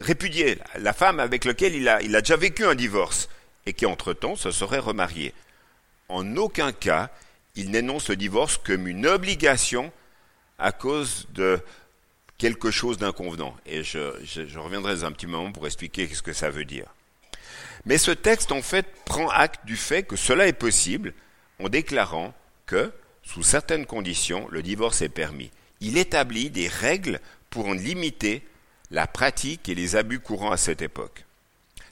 [0.00, 3.28] répudiée, la femme avec laquelle il a, déjà vécu un divorce,
[3.66, 5.34] et qui entre-temps se serait remariée.
[6.08, 7.10] En aucun cas,
[7.56, 9.92] il n'énonce le divorce comme une obligation
[10.58, 11.60] à cause de
[12.36, 13.56] quelque chose d'inconvenant.
[13.66, 16.86] Et je, reviendrai dans un petit moment pour expliquer ce que ça veut dire.
[17.84, 21.14] Mais ce texte, en fait, prend acte du fait que cela est possible
[21.60, 22.34] en déclarant
[22.66, 22.92] que,
[23.22, 25.50] sous certaines conditions, le divorce est permis.
[25.80, 28.42] Il établit des règles pour en limiter
[28.90, 31.24] la pratique et les abus courants à cette époque.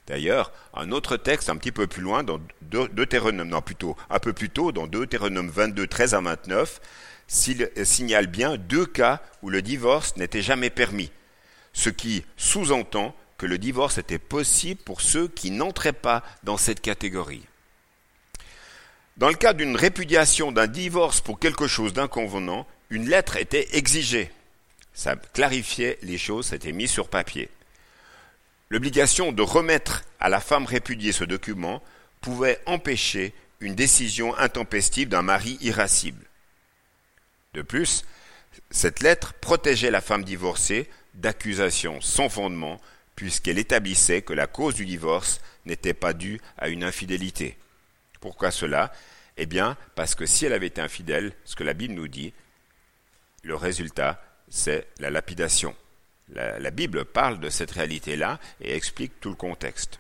[0.07, 4.33] D'ailleurs, un autre texte un petit peu plus loin, dans Deutéronome, non plutôt un peu
[4.33, 6.81] plus tôt, dans Deutéronome 22, 13 à 29,
[7.29, 11.11] euh, signale bien deux cas où le divorce n'était jamais permis,
[11.73, 16.81] ce qui sous-entend que le divorce était possible pour ceux qui n'entraient pas dans cette
[16.81, 17.45] catégorie.
[19.17, 24.31] Dans le cas d'une répudiation d'un divorce pour quelque chose d'inconvenant, une lettre était exigée.
[24.95, 27.51] Ça clarifiait les choses, c'était mis sur papier.
[28.69, 31.83] L'obligation de remettre à la femme répudiée ce document
[32.21, 36.25] pouvait empêcher une décision intempestive d'un mari irascible.
[37.57, 38.05] De plus,
[38.71, 42.79] cette lettre protégeait la femme divorcée d'accusations sans fondement,
[43.15, 47.57] puisqu'elle établissait que la cause du divorce n'était pas due à une infidélité.
[48.21, 48.93] Pourquoi cela?
[49.39, 52.35] Eh bien, parce que si elle avait été infidèle, ce que la Bible nous dit,
[53.43, 55.75] le résultat, c'est la lapidation.
[56.29, 59.99] La, Bible parle de cette réalité-là et explique tout le contexte.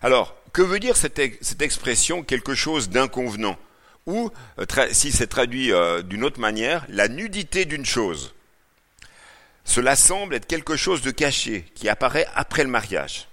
[0.00, 1.18] Alors, que veut dire cette
[1.60, 3.58] expression quelque chose d'inconvenant
[4.06, 8.34] ou, euh, si c'est traduit euh, d'une autre manière, la nudité d'une chose.
[9.64, 13.28] Cela semble être quelque chose de caché qui apparaît après le mariage.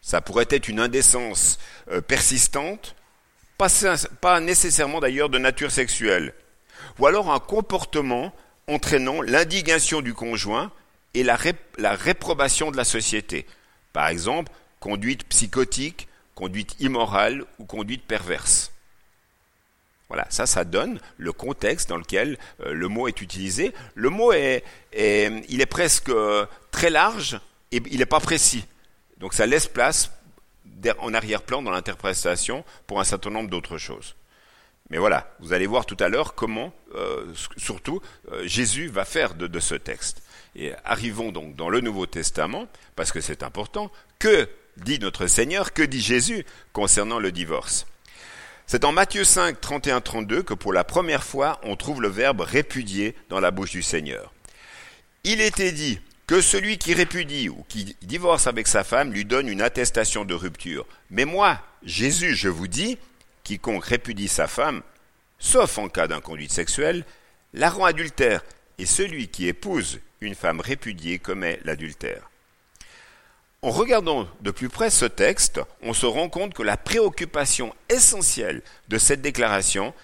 [0.00, 1.58] Ça pourrait être une indécence
[1.90, 2.94] euh, persistante,
[3.58, 6.34] pas, nécessairement d'ailleurs de nature sexuelle,
[6.98, 8.34] ou alors un comportement
[8.66, 10.72] entraînant l'indignation du conjoint
[11.12, 13.46] et la réprobation de la société.
[13.92, 18.73] Par exemple, conduite psychotique, conduite immorale ou conduite perverse.
[20.08, 23.72] Voilà, ça, ça donne le contexte dans lequel euh, le mot est utilisé.
[23.94, 24.62] Le mot est,
[24.92, 27.40] il est presque euh, très large
[27.72, 28.66] et il n'est pas précis.
[29.18, 30.12] Donc ça laisse place
[30.98, 34.16] en arrière-plan dans l'interprétation pour un certain nombre d'autres choses.
[34.90, 37.24] Mais voilà, vous allez voir tout à l'heure comment, euh,
[37.56, 38.02] surtout,
[38.42, 40.22] Jésus va faire de, de, ce texte.
[40.54, 43.90] Et arrivons donc dans le Nouveau Testament, parce que c'est important.
[44.18, 47.86] Que dit notre Seigneur, que dit Jésus concernant le divorce?
[48.66, 53.14] C'est en Matthieu 5, 31-32 que pour la première fois on trouve le verbe répudier
[53.28, 54.32] dans la bouche du Seigneur.
[55.24, 59.48] Il était dit que celui qui répudie ou qui divorce avec sa femme lui donne
[59.48, 60.86] une attestation de rupture.
[61.10, 62.98] Mais moi, Jésus, je vous dis,
[63.42, 64.82] quiconque répudie sa femme,
[65.38, 67.04] sauf en cas d'inconduite sexuelle,
[67.52, 68.42] la rend adultère,
[68.78, 72.30] et celui qui épouse une femme répudiée commet l'adultère.
[73.64, 78.60] En regardant de plus près ce texte, on se rend compte que la préoccupation essentielle
[78.88, 79.94] de cette déclaration,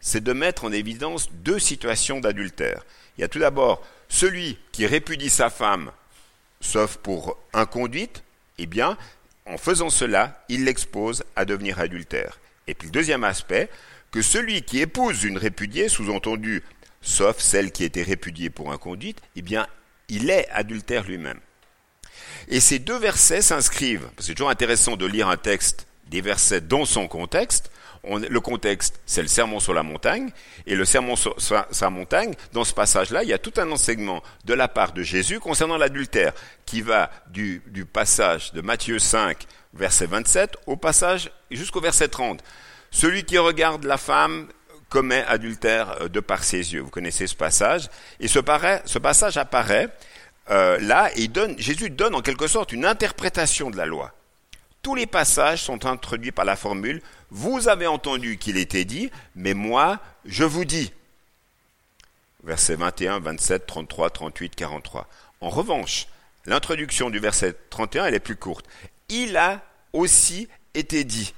[0.00, 2.84] c'est de mettre en évidence deux situations d'adultère.
[3.16, 5.92] Il y a tout d'abord celui qui répudie sa femme,
[6.60, 8.22] sauf pour inconduite,
[8.58, 8.98] eh bien,
[9.46, 12.38] en faisant cela, il l'expose à devenir adultère.
[12.66, 13.70] Et puis le deuxième aspect,
[14.10, 16.62] que celui qui épouse une répudiée, sous-entendu,
[17.00, 19.66] sauf celle qui était répudiée pour inconduite, eh bien,
[20.10, 21.40] il est adultère lui-même.
[22.48, 26.84] Et ces deux versets s'inscrivent, c'est toujours intéressant de lire un texte, des versets dans
[26.84, 27.70] son contexte.
[28.04, 30.30] le contexte, c'est le sermon sur la montagne,
[30.66, 34.22] et le sermon sur, la montagne, dans ce passage-là, il y a tout un enseignement
[34.44, 36.32] de la part de Jésus concernant l'adultère,
[36.66, 37.60] qui va du,
[37.92, 42.44] passage de Matthieu 5, verset 27, au passage jusqu'au verset 30.
[42.92, 44.46] Celui qui regarde la femme
[44.88, 46.80] commet adultère euh, de par ses yeux.
[46.80, 47.88] Vous connaissez ce passage.
[48.20, 49.90] Et ce passage apparaît
[50.50, 51.10] euh, là,
[51.58, 54.12] Jésus donne en quelque sorte une interprétation de la loi.
[54.82, 59.54] Tous les passages sont introduits par la formule Vous avez entendu qu'il était dit, mais
[59.54, 60.92] moi, je vous dis.
[62.44, 65.08] Versets 21, 27, 33, 38, 43.
[65.40, 66.06] En revanche,
[66.44, 68.66] l'introduction du verset 31, elle est plus courte.
[69.08, 71.34] il a aussi été dit.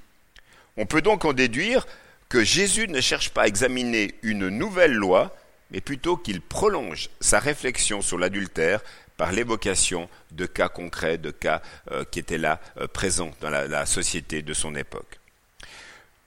[0.76, 1.86] On peut donc en déduire
[2.28, 5.34] que Jésus ne cherche pas à examiner une nouvelle loi,
[5.70, 8.80] mais plutôt qu'il prolonge sa réflexion sur l'adultère
[9.16, 13.66] par l'évocation de cas concrets, de cas euh, qui étaient là euh, présents dans la,
[13.66, 15.18] la société de son époque.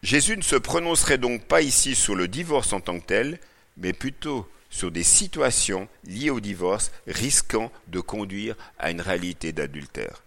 [0.04, 3.39] Jésus ne se prononcerait donc pas ici sur le divorce en tant que tel,
[3.77, 10.23] mais plutôt sur des situations liées au divorce risquant de conduire à une réalité d'adultère.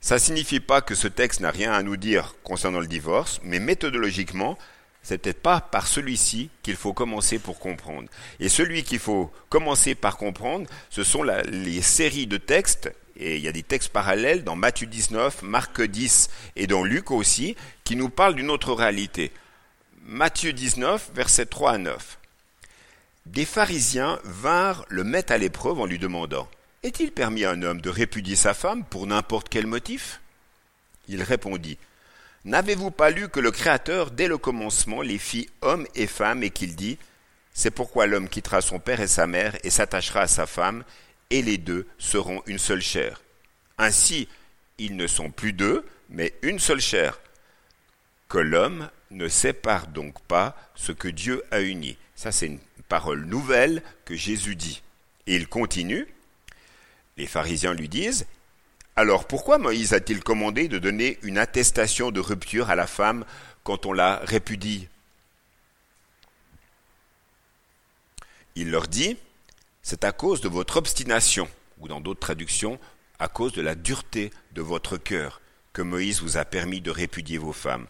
[0.00, 3.40] Ça ne signifie pas que ce texte n'a rien à nous dire concernant le divorce,
[3.42, 4.58] mais méthodologiquement,
[5.04, 8.08] c'est peut-être pas par celui-ci qu'il faut commencer pour comprendre.
[8.40, 13.42] Et celui qu'il faut commencer par comprendre, ce sont les séries de textes, et il
[13.42, 17.96] y a des textes parallèles dans Matthieu 19, Marc 10 et dans Luc aussi, qui
[17.96, 19.30] nous parlent d'une autre réalité.
[20.06, 22.18] Matthieu 19, versets 3 à 9.
[23.26, 26.48] Des pharisiens vinrent le mettre à l'épreuve en lui demandant
[26.82, 30.20] Est-il permis à un homme de répudier sa femme pour n'importe quel motif?
[31.08, 31.78] Il répondit
[32.44, 36.50] N'avez-vous pas lu que le Créateur, dès le commencement, les fit hommes et femmes, et
[36.50, 36.98] qu'il dit
[37.54, 40.84] C'est pourquoi l'homme quittera son père et sa mère et s'attachera à sa femme,
[41.30, 43.22] et les deux seront une seule chair.
[43.78, 44.28] Ainsi,
[44.78, 47.18] ils ne sont plus deux, mais une seule chair.
[48.28, 51.96] Que l'homme ne sépare donc pas ce que Dieu a uni.
[52.14, 54.82] Ça, c'est une parole nouvelle que Jésus dit.
[55.26, 56.06] Et il continue.
[57.16, 58.26] Les pharisiens lui disent
[58.96, 63.24] alors pourquoi Moïse a-t-il commandé de donner une attestation de rupture à la femme
[63.64, 64.88] quand on la répudie?
[68.54, 69.16] Il leur dit,
[69.82, 72.78] c'est à cause de votre obstination, ou dans d'autres traductions,
[73.18, 75.40] à cause de la dureté de votre cœur,
[75.72, 77.88] que Moïse vous a permis de répudier vos femmes.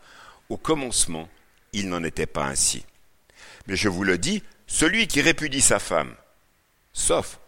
[0.48, 1.28] Au commencement,
[1.74, 2.86] il n'en était pas ainsi.
[3.66, 6.14] Mais je vous le dis, celui qui répudie sa femme,
[6.94, 7.38] sauf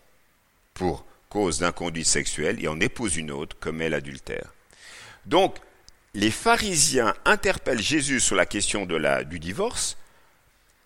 [0.75, 4.55] pour cause d'inconduite sexuelle et en épouse une autre, commet l'adultère.
[5.27, 5.57] Donc,
[6.15, 9.99] les pharisiens interpellent Jésus sur la question de la, du divorce,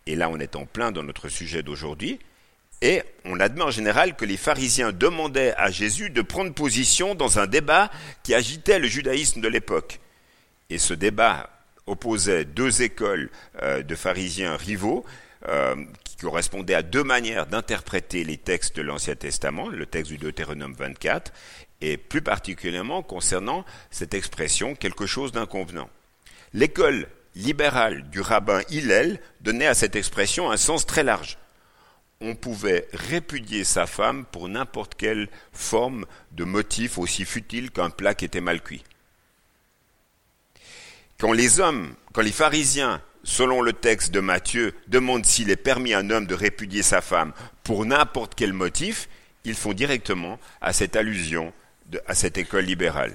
[0.07, 2.19] et là on est en plein dans notre sujet d'aujourd'hui,
[2.83, 7.39] et on admet en général que les pharisiens demandaient à Jésus de prendre position dans
[7.39, 7.89] un débat
[8.25, 10.01] qui agitait le judaïsme de l'époque.
[10.69, 11.49] Et ce débat
[11.87, 13.31] opposait deux écoles
[13.63, 15.05] euh, de pharisiens rivaux,
[15.49, 15.75] euh,
[16.05, 20.75] qui correspondait à deux manières d'interpréter les textes de l'Ancien Testament, le texte du Deutéronome
[20.75, 21.33] 24,
[21.81, 25.89] et plus particulièrement concernant cette expression quelque chose d'inconvenant.
[26.53, 31.39] L'école libérale du rabbin Hillel donnait à cette expression un sens très large.
[32.21, 38.15] On pouvait répudier sa femme pour n'importe quelle forme de motif aussi futile qu'un plat
[38.15, 38.85] qui était mal cuit.
[41.19, 45.95] Quand les hommes, quand les pharisiens selon le texte de Matthieu, demande s'il est permis
[45.95, 47.33] à un homme de répudier sa femme
[47.65, 49.09] pour n'importe quel motif,
[49.45, 51.53] ils font directement à cette allusion
[52.07, 53.15] à cette école libérale.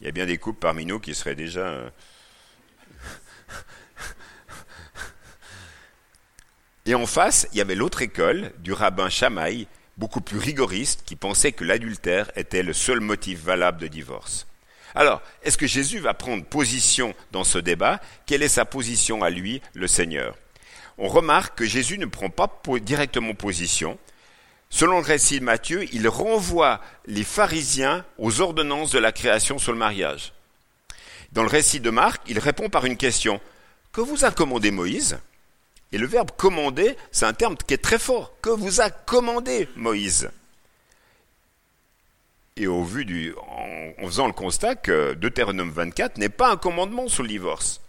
[0.00, 1.60] Il y a bien des couples parmi nous qui seraient déjà...
[1.60, 1.90] Euh,
[6.84, 11.14] Et en face, il y avait l'autre école du rabbin Chamaï, beaucoup plus rigoriste, qui
[11.14, 14.48] pensait que l'adultère était le seul motif valable de divorce.
[14.94, 18.00] Alors, est-ce que Jésus va prendre position dans ce débat?
[18.26, 20.36] Quelle est sa position à lui, le Seigneur?
[20.98, 22.48] On remarque que Jésus ne prend pas
[22.80, 23.98] directement position.
[24.68, 29.72] Selon le récit de Matthieu, il renvoie les pharisiens aux ordonnances de la création sur
[29.72, 30.32] le mariage.
[31.32, 33.40] Dans le récit de Marc, il répond par une question.
[33.92, 35.18] Que vous a commandé Moïse?
[35.92, 38.32] Et le verbe commander, c'est un terme qui est très fort.
[38.40, 40.30] Que vous a commandé Moïse?
[42.56, 47.08] Et au vu du, en, faisant le constat que Deutéronome 24 n'est pas un commandement
[47.08, 47.80] sur le divorce.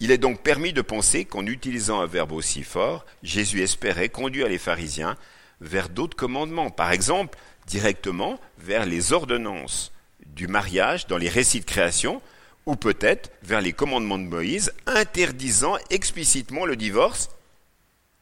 [0.00, 4.48] Il est donc permis de penser qu'en utilisant un verbe aussi fort, Jésus espérait conduire
[4.48, 5.16] les pharisiens
[5.60, 9.92] vers d'autres commandements, par exemple directement vers les ordonnances
[10.26, 12.22] du mariage dans les récits de création,
[12.64, 17.30] ou peut-être vers les commandements de Moïse interdisant explicitement le divorce,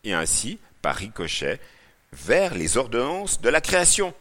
[0.05, 1.61] et ainsi, par ricochet,
[2.13, 4.15] vers les ordonnances de la création.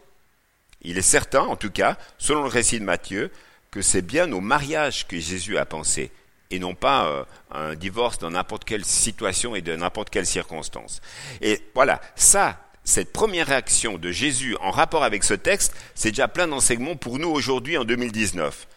[0.85, 3.31] Il est certain, en tout cas, selon le récit de Matthieu,
[3.71, 6.11] que c'est bien au mariage que Jésus a pensé,
[6.51, 11.01] et non pas euh, un divorce dans n'importe quelle situation et de n'importe quelle circonstance.
[11.41, 16.27] Et voilà, ça, cette première réaction de Jésus en rapport avec ce texte, c'est déjà
[16.27, 18.67] plein d'enseignements pour nous aujourd'hui en 2019.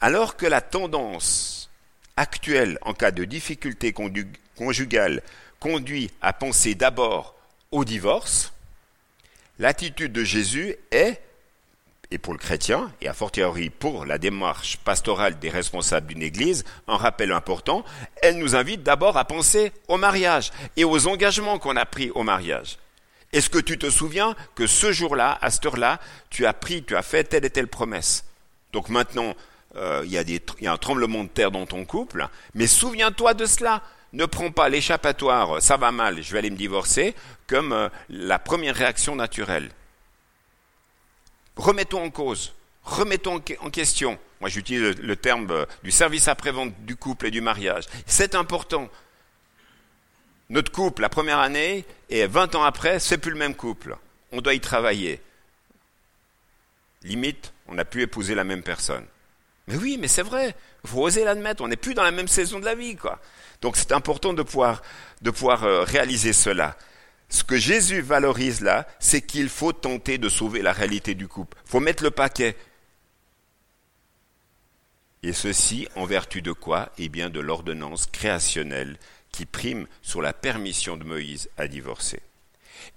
[0.00, 1.68] Alors que la tendance
[2.16, 3.92] actuelle en cas de difficulté
[4.56, 5.22] conjugale
[5.58, 7.34] conduit à penser d'abord
[7.72, 8.52] au divorce,
[9.58, 11.20] l'attitude de Jésus est
[12.12, 16.64] et pour le chrétien, et a fortiori pour la démarche pastorale des responsables d'une Église,
[16.86, 17.84] un rappel important,
[18.22, 22.22] elle nous invite d'abord à penser au mariage et aux engagements qu'on a pris au
[22.22, 22.76] mariage.
[23.32, 26.96] Est-ce que tu te souviens que ce jour-là, à cette heure-là, tu as pris, tu
[26.96, 28.26] as fait telle et telle promesse?
[28.74, 29.34] Donc maintenant,
[29.76, 33.80] euh, il y, a un tremblement de terre dans ton couple, mais souviens-toi de cela.
[34.12, 37.14] Ne prends pas l'échappatoire, ça va mal, je vais aller me divorcer,
[37.46, 39.70] comme euh, la première réaction naturelle.
[41.56, 44.18] Remettons en cause, remettons en question.
[44.40, 47.84] Moi, j'utilise le, terme euh, du service après-vente du couple et du mariage.
[48.06, 48.88] C'est important.
[50.50, 53.96] Notre couple, la première année, et 20 ans après, c'est plus le même couple.
[54.32, 55.20] On doit y travailler.
[57.04, 59.06] Limite, on n'a plus épousé la même personne.
[59.68, 60.56] Mais oui, mais c'est vrai.
[60.84, 61.62] Faut oser l'admettre.
[61.62, 63.20] On n'est plus dans la même saison de la vie, quoi.
[63.60, 64.82] Donc c'est important de pouvoir,
[65.20, 66.76] de pouvoir euh, réaliser cela.
[67.32, 71.56] Ce que Jésus valorise là, c'est qu'il faut tenter de sauver la réalité du couple.
[71.64, 72.54] Il faut mettre le paquet.
[75.22, 76.92] Et ceci en vertu de quoi?
[76.98, 78.98] Eh bien de l'ordonnance créationnelle
[79.30, 82.20] qui prime sur la permission de Moïse à divorcer.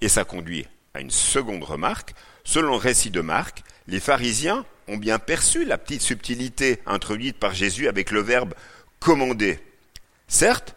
[0.02, 2.14] Et ça conduit à une seconde remarque.
[2.44, 7.54] Selon le récit de Marc, les pharisiens ont bien perçu la petite subtilité introduite par
[7.54, 8.54] Jésus avec le verbe
[9.00, 9.62] commander.
[10.28, 10.76] Certes,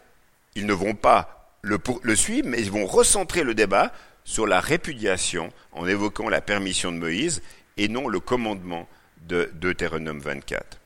[0.55, 3.91] ils ne vont pas le, suivre, mais ils vont recentrer le débat
[4.23, 7.41] sur la répudiation en évoquant la permission de Moïse
[7.77, 8.87] et non le commandement
[9.27, 10.79] de Deutéronome 24.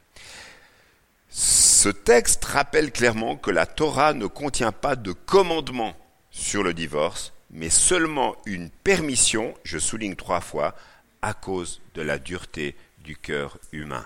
[1.29, 5.95] Ce texte rappelle clairement que la Torah ne contient pas de commandement
[6.29, 10.75] sur le divorce, mais seulement une permission, je souligne trois fois,
[11.21, 14.05] à cause de la dureté du cœur humain.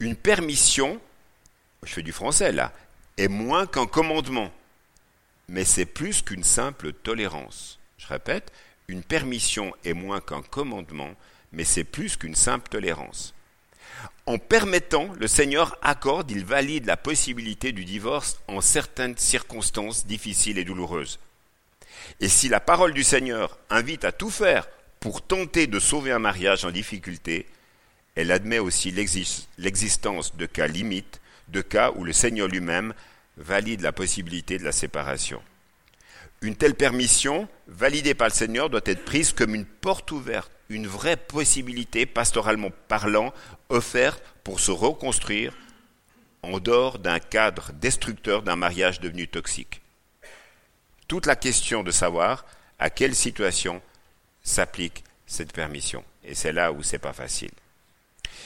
[0.00, 1.00] Une permission,
[1.82, 2.72] je fais du français là,
[3.16, 4.50] est moins qu'un commandement,
[5.48, 7.78] mais c'est plus qu'une simple tolérance.
[7.98, 8.52] Je répète,
[8.88, 11.14] une permission est moins qu'un commandement,
[11.52, 13.34] mais c'est plus qu'une simple tolérance.
[14.26, 20.58] En permettant, le Seigneur accorde, il valide la possibilité du divorce en certaines circonstances difficiles
[20.58, 21.18] et douloureuses.
[22.20, 24.68] Et si la parole du Seigneur invite à tout faire
[25.00, 27.46] pour tenter de sauver un mariage en difficulté,
[28.14, 32.94] elle admet aussi l'existence de cas limites, de cas où le Seigneur lui-même
[33.36, 35.42] valide la possibilité de la séparation.
[36.42, 40.86] Une telle permission, validée par le Seigneur, doit être prise comme une porte ouverte, une
[40.86, 43.32] vraie possibilité, pastoralement parlant,
[43.68, 45.54] offerte pour se reconstruire
[46.42, 49.80] en dehors d'un cadre destructeur d'un mariage devenu toxique.
[51.08, 52.44] Toute la question de savoir
[52.78, 53.80] à quelle situation
[54.42, 56.04] s'applique cette permission.
[56.24, 57.50] Et c'est là où c'est pas facile.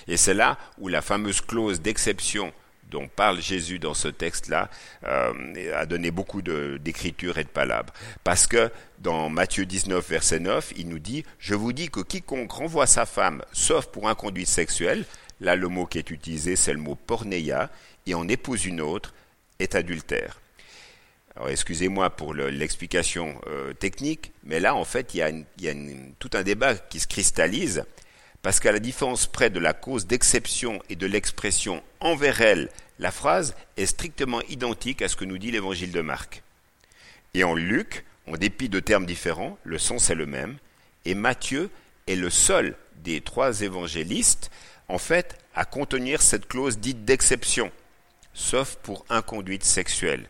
[0.06, 2.52] Et c'est là où la fameuse clause d'exception
[2.90, 4.68] dont parle Jésus dans ce texte-là
[5.04, 7.92] euh, a donné beaucoup d'écriture et de palabres.
[8.24, 12.52] Parce que dans Matthieu 19, verset 9, il nous dit, Je vous dis que quiconque
[12.52, 15.04] renvoie sa femme, sauf pour un conduite sexuelle,
[15.40, 17.70] là le mot qui est utilisé c'est le mot porneia,
[18.06, 19.14] et en épouse une autre,
[19.58, 20.40] est adultère.
[21.36, 25.18] Alors excusez-moi pour l'explication euh, technique, mais là en fait il
[25.58, 25.74] y a
[26.18, 27.84] tout un débat qui se cristallise
[28.42, 33.10] parce qu'à la différence près de la cause d'exception et de l'expression envers elle, la
[33.10, 36.42] phrase est strictement identique à ce que nous dit l'évangile de Marc.
[37.34, 40.56] Et en Luc, en dépit de termes différents, le sens est le même,
[41.04, 41.70] et Matthieu
[42.06, 44.50] est le seul des trois évangélistes,
[44.88, 47.70] en fait, à contenir cette clause dite d'exception,
[48.34, 50.28] sauf pour inconduite sexuelle.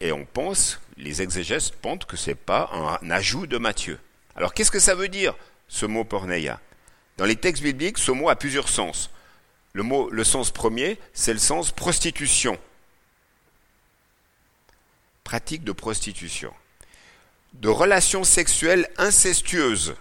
[0.00, 3.98] Et on pense, les exégètes pensent que ce n'est pas un ajout de Matthieu.
[4.34, 5.34] Alors qu'est-ce que ça veut dire,
[5.68, 6.60] ce mot porneia?
[7.20, 9.10] Dans les textes bibliques, ce mot a plusieurs sens.
[9.74, 12.58] Le, sens premier, c'est le sens prostitution.
[15.22, 16.50] Pratique de prostitution.
[17.52, 19.96] De relations sexuelles incestueuses.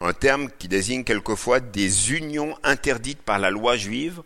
[0.00, 4.22] Un terme qui désigne quelquefois des unions interdites par la loi juive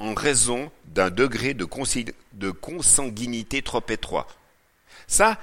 [0.00, 4.26] en raison d'un degré de, consanguinité trop étroit.
[5.06, 5.38] Ça,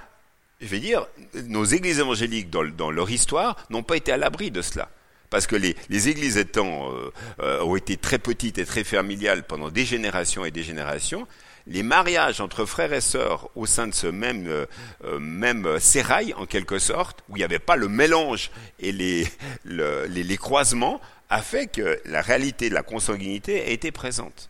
[0.59, 1.07] je vais dire,
[1.45, 4.89] nos églises évangéliques dans leur histoire n'ont pas été à l'abri de cela
[5.29, 7.11] parce que les, églises étant euh,
[7.41, 11.27] euh, ont été très petites et très familiales pendant des générations et des générations,
[11.67, 16.45] les mariages entre frères et sœurs au sein de ce même euh, même sérail en
[16.45, 18.49] quelque sorte, où il n'y avait pas le mélange
[18.79, 19.27] et les,
[19.65, 20.99] les, croisements,
[21.29, 24.49] a fait que la réalité de la consanguinité été présente.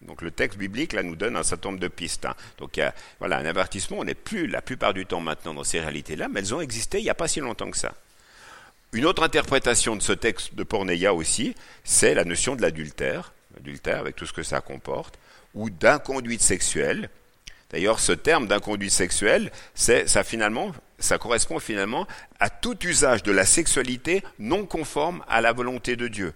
[0.00, 2.24] Donc le texte biblique là nous donne un certain nombre de pistes.
[2.24, 2.34] Hein.
[2.58, 3.98] Donc il y a voilà un avertissement.
[3.98, 6.98] On n'est plus la plupart du temps maintenant dans ces réalités-là, mais elles ont existé
[6.98, 7.92] il n'y a pas si longtemps que ça.
[8.92, 13.98] Une autre interprétation de ce texte de Porneia aussi, c'est la notion de l'adultère, l'adultère
[13.98, 15.18] avec tout ce que ça comporte,
[15.54, 17.10] ou d'inconduite sexuelle.
[17.70, 22.06] D'ailleurs, ce terme d'inconduite sexuelle, c'est ça finalement, ça correspond finalement
[22.38, 26.32] à tout usage de la sexualité non conforme à la volonté de Dieu.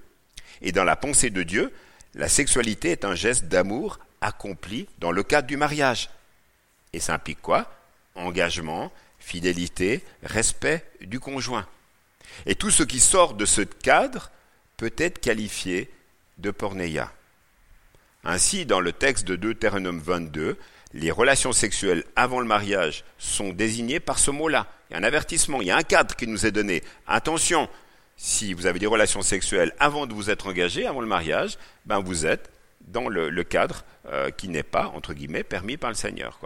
[0.61, 1.73] Et dans la pensée de Dieu,
[2.15, 6.11] la sexualité est un geste d'amour accompli dans le cadre du mariage.
[6.93, 7.73] Et ça implique quoi?
[8.17, 11.67] Engagement, fidélité, respect du conjoint.
[12.47, 14.31] Et tout ce qui sort de ce cadre
[14.77, 15.91] peut être qualifié
[16.39, 17.13] de pornéia.
[18.25, 20.57] Ainsi, dans le texte de Deutéronome 22,
[20.93, 24.67] les relations sexuelles avant le mariage sont désignées par ce mot-là.
[24.89, 26.83] Il y a un avertissement, il y a un cadre qui nous est donné.
[27.07, 27.69] Attention,
[28.17, 32.01] si vous avez des relations sexuelles avant de vous être engagé, avant le mariage, ben
[32.01, 32.51] vous êtes
[32.81, 36.39] dans le, cadre euh, qui n'est pas, entre guillemets, permis par le Seigneur.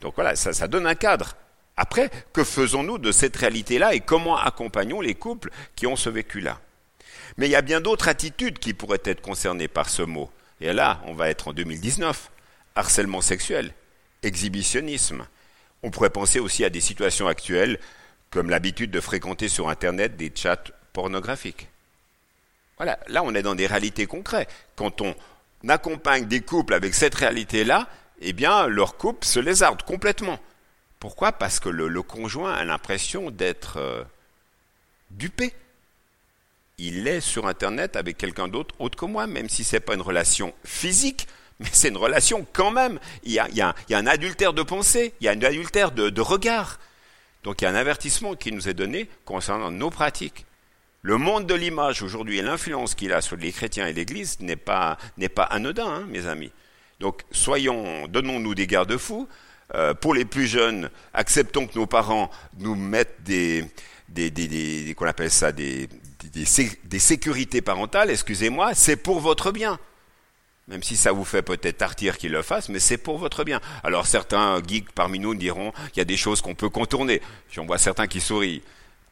[0.00, 1.36] Donc voilà, ça donne un cadre.
[1.80, 6.58] Après, que faisons-nous de cette réalité-là et comment accompagnons les couples qui ont ce vécu-là?
[7.36, 10.28] Mais il y a bien d'autres attitudes qui pourraient être concernées par ce mot.
[10.60, 12.32] Et là, on va être en 2019.
[12.74, 13.72] Harcèlement sexuel,
[14.24, 15.24] exhibitionnisme.
[15.84, 17.78] On pourrait penser aussi à des situations actuelles
[18.30, 21.68] comme l'habitude de fréquenter sur Internet des chats pornographiques.
[22.76, 24.50] Voilà, là on est dans des réalités concrètes.
[24.74, 25.14] Quand on
[25.68, 27.88] accompagne des couples avec cette réalité-là,
[28.20, 30.40] eh bien leur couple se lézarde complètement.
[31.00, 31.32] Pourquoi?
[31.32, 34.02] Parce que le, conjoint a l'impression d'être euh,
[35.10, 35.52] dupé.
[36.78, 39.94] Il est sur Internet avec quelqu'un d'autre autre que moi, même si ce n'est pas
[39.94, 41.26] une relation physique,
[41.60, 42.98] mais c'est une relation quand même.
[43.24, 46.78] Il y, a, un adultère de pensée, il y a un adultère de regard.
[47.44, 50.44] Donc il y a un avertissement qui nous est donné concernant nos pratiques.
[51.02, 54.56] Le monde de l'image aujourd'hui et l'influence qu'il a sur les chrétiens et l'Église n'est
[54.56, 56.50] pas, n'est pas anodin, hein, mes amis.
[56.98, 59.28] Donc soyons, donnons-nous des garde-fous.
[59.74, 63.64] Euh, pour les plus jeunes, acceptons que nos parents nous mettent des,
[64.08, 65.88] des, des, des qu'on appelle ça, des,
[66.32, 68.10] des, sécurités parentales.
[68.10, 69.78] Excusez-moi, c'est pour votre bien.
[70.68, 73.60] Même si ça vous fait peut-être tartir qu'ils le fassent, mais c'est pour votre bien.
[73.82, 77.22] Alors certains geeks parmi nous diront, il y a des choses qu'on peut contourner.
[77.50, 78.62] J'en vois certains qui sourient.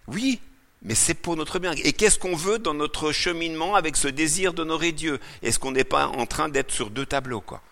[0.06, 0.40] Oui,
[0.82, 1.72] mais c'est pour notre bien.
[1.72, 5.18] Et qu'est-ce qu'on veut dans notre cheminement avec ce désir d'honorer Dieu?
[5.42, 7.62] Est-ce qu'on n'est pas en train d'être sur deux tableaux, quoi?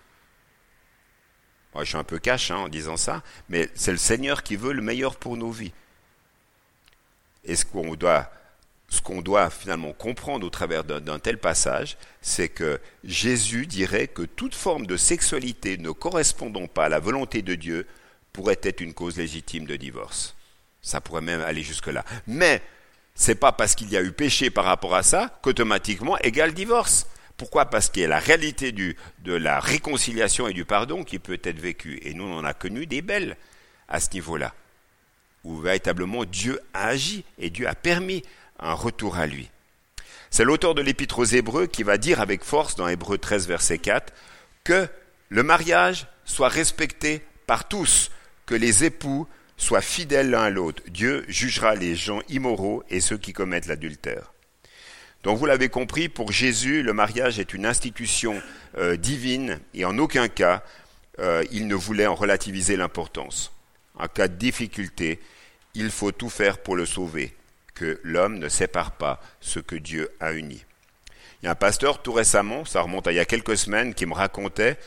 [1.80, 4.72] Je suis un peu cash hein, en disant ça, mais c'est le Seigneur qui veut
[4.72, 5.72] le meilleur pour nos vies.
[7.44, 8.30] Et ce qu'on doit,
[8.88, 14.22] ce qu'on doit finalement comprendre au travers d'un tel passage, c'est que Jésus dirait que
[14.22, 17.86] toute forme de sexualité ne correspondant pas à la volonté de Dieu
[18.32, 20.36] pourrait être une cause légitime de divorce.
[20.80, 22.04] Ça pourrait même aller jusque-là.
[22.26, 22.62] Mais
[23.14, 27.06] c'est pas parce qu'il y a eu péché par rapport à ça qu'automatiquement égale divorce.
[27.36, 27.66] Pourquoi?
[27.66, 31.58] Parce qu'il y a la réalité de la réconciliation et du pardon qui peut être
[31.58, 31.98] vécue.
[32.02, 33.36] Et nous, on en a connu des belles
[33.88, 34.54] à ce niveau-là,
[35.42, 38.22] où véritablement Dieu a agi et Dieu a permis
[38.58, 39.50] un retour à lui.
[40.30, 43.78] C'est l'auteur de l'Épître aux Hébreux qui va dire avec force dans Hébreux 13, verset
[43.78, 44.12] 4,
[44.64, 44.88] que
[45.28, 48.10] le mariage soit respecté par tous,
[48.46, 50.82] que les époux soient fidèles l'un à l'autre.
[50.88, 54.33] Dieu jugera les gens immoraux et ceux qui commettent l'adultère.
[55.24, 58.40] Donc vous l'avez compris, pour Jésus, le mariage est une institution
[58.76, 60.62] euh, divine et en aucun cas
[61.18, 63.52] euh, il ne voulait en relativiser l'importance.
[63.94, 65.20] En cas de difficulté,
[65.74, 67.34] il faut tout faire pour le sauver,
[67.74, 70.64] que l'homme ne sépare pas ce que Dieu a uni.
[71.42, 73.94] Il y a un pasteur tout récemment, ça remonte à il y a quelques semaines,
[73.94, 74.78] qui me racontait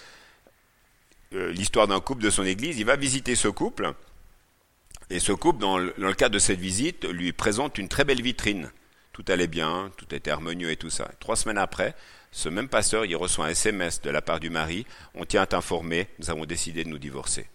[1.33, 2.77] euh, l'histoire d'un couple de son église.
[2.77, 3.93] Il va visiter ce couple
[5.09, 8.69] et ce couple, dans le, cadre de cette visite, lui présente une très belle vitrine.
[9.17, 11.09] Tout allait bien, tout était harmonieux et tout ça.
[11.19, 11.95] Trois semaines après,
[12.31, 14.85] ce même pasteur, il reçoit un SMS de la part du mari.
[15.15, 17.49] On tient à t'informer, nous avons décidé de nous divorcer.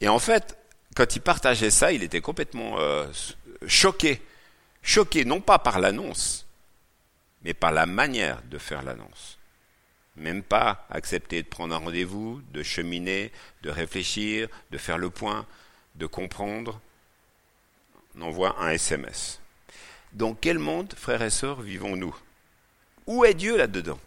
[0.00, 0.56] Et en fait,
[0.96, 3.06] quand il partageait ça, il était complètement euh,
[3.66, 4.22] choqué.
[4.80, 6.46] Choqué non pas par l'annonce,
[7.42, 9.38] mais par la manière de faire l'annonce.
[10.16, 15.44] Même pas accepter de prendre un rendez-vous, de cheminer, de réfléchir, de faire le point
[15.96, 16.80] de comprendre,
[18.16, 19.42] on envoie un SMS.
[20.14, 22.16] Dans quel monde, frères et sœurs, vivons-nous?
[23.06, 23.98] Où est Dieu là-dedans?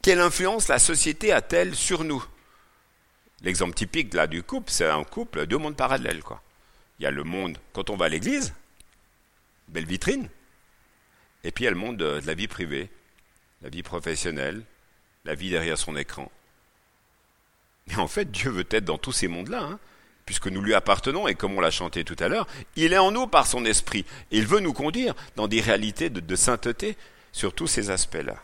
[0.00, 2.24] Quelle influence la société a-t-elle sur nous?
[3.42, 6.22] L'exemple typique là du couple, c'est un couple, deux mondes parallèles.
[6.22, 6.40] Quoi.
[6.98, 8.54] Il y a le monde quand on va à l'église,
[9.66, 10.28] belle vitrine,
[11.42, 12.88] et puis il y a le monde de la vie privée,
[13.62, 14.62] la vie professionnelle,
[15.24, 16.30] la vie derrière son écran.
[17.88, 19.62] Mais en fait, Dieu veut être dans tous ces mondes-là.
[19.62, 19.78] Hein
[20.26, 22.46] puisque nous lui appartenons, et comme on l'a chanté tout à l'heure,
[22.76, 24.04] il est en nous par son esprit.
[24.30, 26.96] Il veut nous conduire dans des réalités de, sainteté
[27.32, 28.36] sur tous ces aspects-là.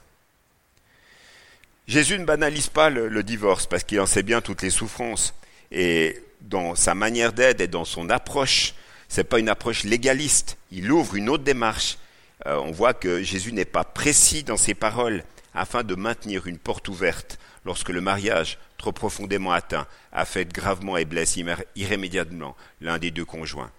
[1.87, 5.35] Jésus ne banalise pas le, divorce parce qu'il en sait bien toutes les souffrances.
[5.71, 8.75] Et dans sa manière d'être et dans son approche,
[9.09, 10.59] c'est pas une approche légaliste.
[10.71, 11.99] Il ouvre une autre démarche.
[12.47, 15.25] Euh, on voit que Jésus n'est pas précis dans ses paroles
[15.55, 21.05] afin de maintenir une porte ouverte lorsque le mariage, trop profondément atteint, affecte gravement et
[21.05, 21.39] blesse
[21.77, 23.71] irrémédiablement l'un des deux conjoints.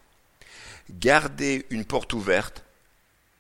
[0.90, 2.64] Garder une porte ouverte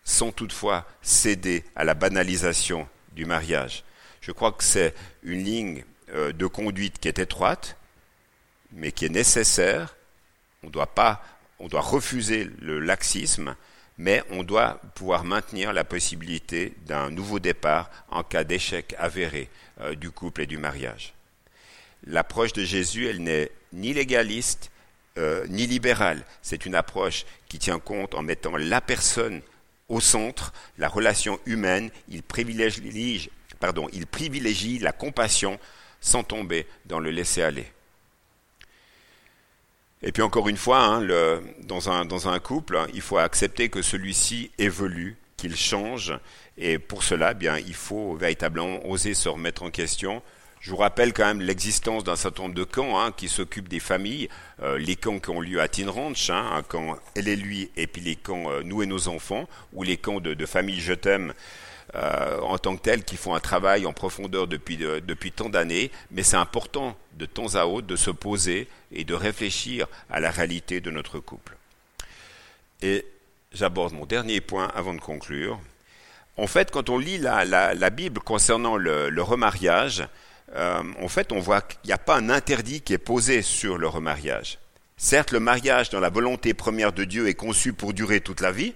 [0.03, 3.83] sans toutefois céder à la banalisation du mariage.
[4.21, 5.83] Je crois que c'est une ligne
[6.13, 7.77] euh, de conduite qui est étroite,
[8.71, 9.95] mais qui est nécessaire.
[10.63, 11.23] On doit pas,
[11.59, 13.55] on doit refuser le laxisme,
[13.97, 19.49] mais on doit pouvoir maintenir la possibilité d'un nouveau départ en cas d'échec avéré
[19.81, 21.13] euh, du couple et du mariage.
[22.05, 24.71] L'approche de Jésus, elle n'est ni légaliste,
[25.17, 26.23] euh, ni libérale.
[26.41, 29.41] C'est une approche qui tient compte en mettant la personne
[29.89, 31.89] au centre, la relation humaine.
[32.07, 33.29] Il privilégie,
[33.59, 35.59] pardon, il privilégie la compassion
[35.99, 37.65] sans tomber dans le laisser-aller.
[40.01, 43.17] Et puis encore une fois, hein, le, dans, un, dans un couple, hein, il faut
[43.17, 46.13] accepter que celui-ci évolue, qu'il change,
[46.57, 50.21] et pour cela, eh bien, il faut véritablement oser se remettre en question.
[50.59, 53.79] Je vous rappelle quand même l'existence d'un certain nombre de camps hein, qui s'occupent des
[53.79, 54.27] familles,
[54.61, 57.71] euh, les camps qui ont lieu à Tin Ranch, hein, un camp elle et lui,
[57.77, 60.81] et puis les camps euh, nous et nos enfants, ou les camps de, de famille
[60.81, 61.33] je t'aime,
[61.95, 65.91] euh, en tant que tels qui font un travail en profondeur depuis, depuis tant d'années,
[66.11, 70.29] mais c'est important de temps à autre de se poser et de réfléchir à la
[70.29, 71.55] réalité de notre couple.
[72.81, 73.05] Et
[73.53, 75.59] j'aborde mon dernier point avant de conclure.
[76.37, 80.07] En fait, quand on lit la, la, Bible concernant le, le remariage,
[80.55, 83.77] euh, en fait, on voit qu'il n'y a pas un interdit qui est posé sur
[83.77, 84.57] le remariage.
[84.97, 88.51] Certes, le mariage dans la volonté première de Dieu est conçu pour durer toute la
[88.51, 88.73] vie,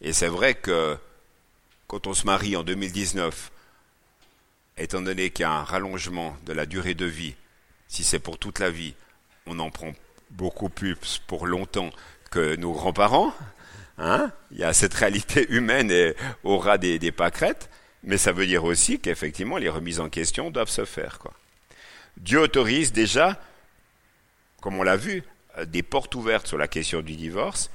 [0.00, 0.96] et c'est vrai que
[1.88, 3.50] quand on se marie en 2019,
[4.76, 7.34] étant donné qu'il y a un rallongement de la durée de vie,
[7.88, 8.94] si c'est pour toute la vie,
[9.46, 9.92] on en prend
[10.30, 10.96] beaucoup plus
[11.26, 11.90] pour longtemps
[12.30, 13.34] que nos grands-parents.
[13.96, 17.68] Hein Il y a cette réalité humaine et aura des, des pâquerettes,
[18.02, 21.18] mais ça veut dire aussi qu'effectivement les remises en question doivent se faire.
[22.16, 23.40] Dieu autorise déjà,
[24.60, 25.22] comme on l'a vu,
[25.66, 27.70] des portes ouvertes sur la question du divorce,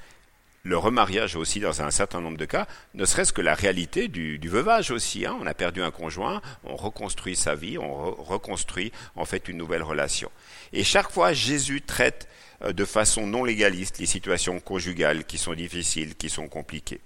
[0.63, 4.39] le remariage aussi dans un certain nombre de cas, ne serait-ce que la réalité du,
[4.43, 5.25] veuvage aussi.
[5.25, 5.37] Hein.
[5.41, 9.83] On a perdu un conjoint, on reconstruit sa vie, on reconstruit en fait une nouvelle
[9.83, 10.31] relation.
[10.71, 12.29] Et chaque fois, Jésus traite
[12.63, 17.01] euh, de façon non légaliste les situations conjugales qui sont difficiles, qui sont compliquées.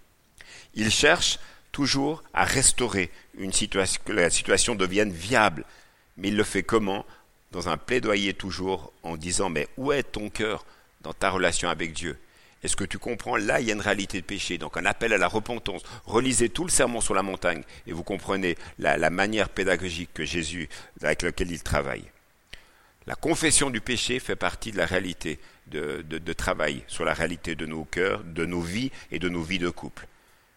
[0.76, 1.40] Il cherche
[1.78, 5.64] toujours à restaurer une situation, que la situation devienne viable.
[6.18, 7.06] Mais il le fait comment?
[7.52, 10.66] Dans un plaidoyer toujours en disant mais où est ton cœur
[11.02, 12.18] dans ta relation avec Dieu?
[12.64, 13.38] Est-ce que tu comprends?
[13.38, 15.84] Là, il y a une réalité de péché, donc un appel à la repentance.
[16.06, 20.70] Relisez tout le sermon sur la montagne et vous comprenez la, manière pédagogique que Jésus,
[21.04, 22.06] avec laquelle il travaille.
[23.06, 27.68] La confession du péché fait partie de la réalité de, travail sur la réalité de
[27.68, 30.08] nos cœurs, de nos vies et de nos vies de couple.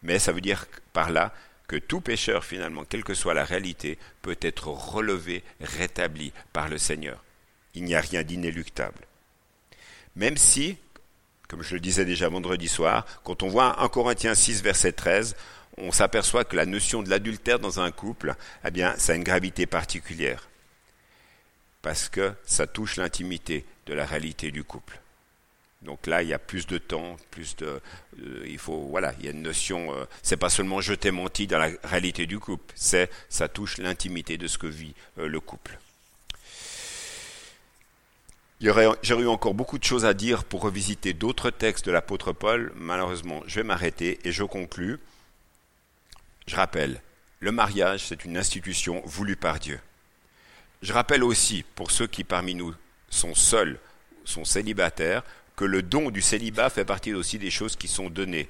[0.03, 1.32] Mais ça veut dire par là
[1.68, 6.78] que tout pécheur, finalement, quelle que soit la réalité, peut être relevé, rétabli par le
[6.78, 7.22] Seigneur.
[7.74, 9.07] Il n'y a rien d'inéluctable.
[10.16, 10.76] Même si,
[11.48, 15.36] comme je le disais déjà vendredi soir, quand on voit 1 Corinthiens 6, verset 13,
[15.78, 18.34] on s'aperçoit que la notion de l'adultère dans un couple,
[18.64, 20.48] eh bien, ça a une gravité particulière.
[21.82, 25.01] Parce que ça touche l'intimité de la réalité du couple.
[25.83, 27.81] Donc là, il y a plus de temps, plus de,
[28.22, 29.95] euh, il faut, voilà, il y a une notion.
[29.95, 33.78] Euh, c'est pas seulement je t'ai menti dans la réalité du couple, c'est ça touche
[33.78, 35.78] l'intimité de ce que vit euh, le couple.
[38.61, 38.85] J'aurais
[39.22, 42.72] eu encore beaucoup de choses à dire pour revisiter d'autres textes de l'apôtre Paul.
[42.76, 44.99] Malheureusement, je vais m'arrêter et je conclus.
[46.47, 47.01] Je rappelle,
[47.39, 49.81] le mariage, c'est une institution voulue par Dieu.
[50.83, 52.74] Je rappelle aussi, pour ceux qui parmi nous
[53.09, 53.78] sont seuls,
[54.24, 55.22] sont célibataires,
[55.61, 58.48] que le don du célibat fait partie aussi des choses qui sont données,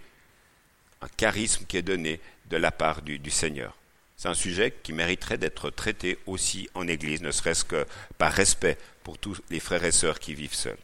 [1.00, 3.76] un charisme qui est donné de la part du, Seigneur.
[4.16, 7.84] C'est un sujet qui mériterait d'être traité aussi en Église, ne serait-ce que
[8.16, 10.78] par respect pour tous les frères et sœurs qui vivent seuls.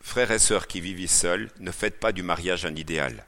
[0.00, 3.26] Frères et sœurs qui vivent seuls, ne faites pas du mariage un idéal.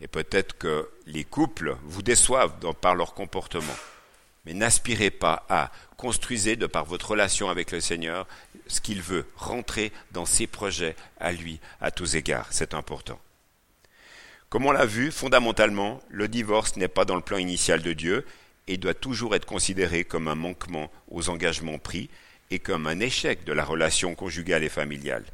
[0.00, 3.76] Et peut-être que les couples vous déçoivent par leur comportement.
[4.46, 8.26] Mais n'aspirez pas à construisez de par votre relation avec le Seigneur
[8.68, 12.48] ce qu'il veut, rentrer dans ses projets à lui à tous égards.
[12.50, 13.18] C'est important.
[14.48, 18.24] Comme on l'a vu, fondamentalement, le divorce n'est pas dans le plan initial de Dieu
[18.68, 22.08] et doit toujours être considéré comme un manquement aux engagements pris
[22.50, 25.24] et comme un échec de la relation conjugale et familiale.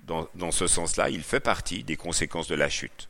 [0.00, 3.08] Dans, dans ce sens-là, il fait partie des conséquences de la chute.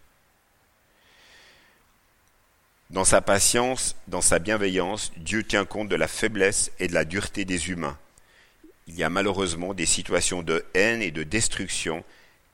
[2.90, 7.04] Dans sa patience, dans sa bienveillance, Dieu tient compte de la faiblesse et de la
[7.04, 7.98] dureté des humains.
[8.86, 12.04] Il y a malheureusement des situations de haine et de destruction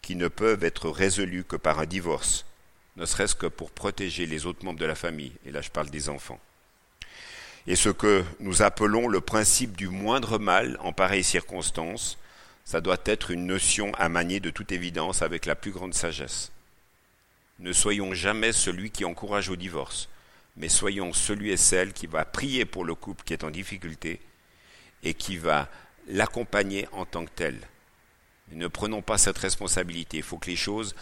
[0.02, 2.46] qui ne peuvent être résolues que par un divorce
[2.96, 5.90] ne serait-ce que pour protéger les autres membres de la famille, et là je parle
[5.90, 6.40] des enfants.
[7.66, 12.18] Et ce que nous appelons le principe du moindre mal en pareille circonstance,
[12.64, 16.52] ça doit être une notion à manier de toute évidence avec la plus grande sagesse.
[17.58, 20.08] Ne soyons jamais celui qui encourage au divorce,
[20.60, 24.20] mais soyons celui et celle qui va prier pour le couple qui est en difficulté
[25.02, 25.70] et qui va
[26.06, 27.58] l'accompagner en tant que tel.
[28.52, 30.18] Ne prenons pas cette responsabilité.
[30.18, 30.94] Il faut que les choses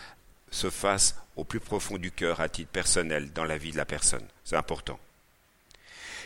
[0.52, 3.84] se fassent au plus profond du cœur, à titre personnel, dans la vie de la
[3.84, 4.26] personne.
[4.44, 5.00] C'est important.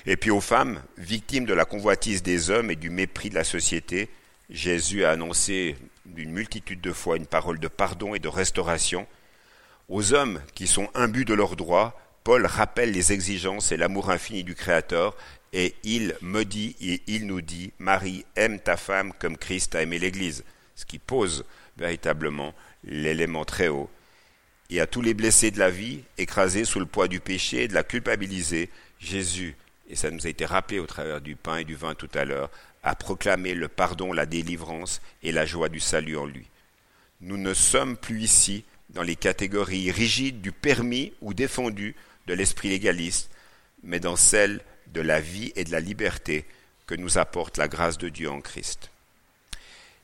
[0.05, 3.45] Et puis aux femmes, victimes de la convoitise des hommes et du mépris de la
[3.45, 4.11] société,
[4.51, 9.07] Jésus a annoncé d'une multitude de fois une parole de pardon et de restauration.
[9.89, 14.45] Aux hommes qui sont imbus de leurs droits, Paul rappelle les exigences et l'amour infini
[14.45, 15.17] du Créateur,
[15.53, 19.83] et il me dit et il nous dit, Marie, aime ta femme comme Christ a
[19.83, 20.45] aimé l'Église,
[20.77, 21.45] ce qui pose
[21.77, 22.55] véritablement
[22.85, 23.91] l'élément très haut.
[24.71, 27.69] Et à tous les blessés de la vie, écrasés sous le poids du péché et
[27.69, 29.57] de la culpabilité, Jésus,
[29.91, 32.25] et ça nous a été rappelé au travers du pain et du vin tout à
[32.25, 32.51] l'heure,
[32.83, 36.47] a proclamé le pardon, la délivrance et la joie du salut en lui.
[37.21, 41.95] Nous ne sommes plus ici dans les catégories rigides du permis ou défendu
[42.27, 43.31] de l'esprit légaliste,
[43.83, 46.45] mais dans celle de la vie et de la liberté
[46.87, 48.91] que nous apporte la grâce de Dieu en Christ.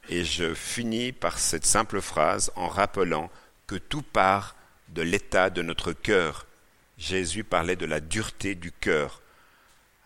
[0.09, 3.31] Et je finis par cette simple phrase en rappelant
[3.67, 4.57] que tout part
[4.89, 6.47] de l'état de notre cœur.
[6.97, 9.21] Jésus parlait de la dureté du cœur.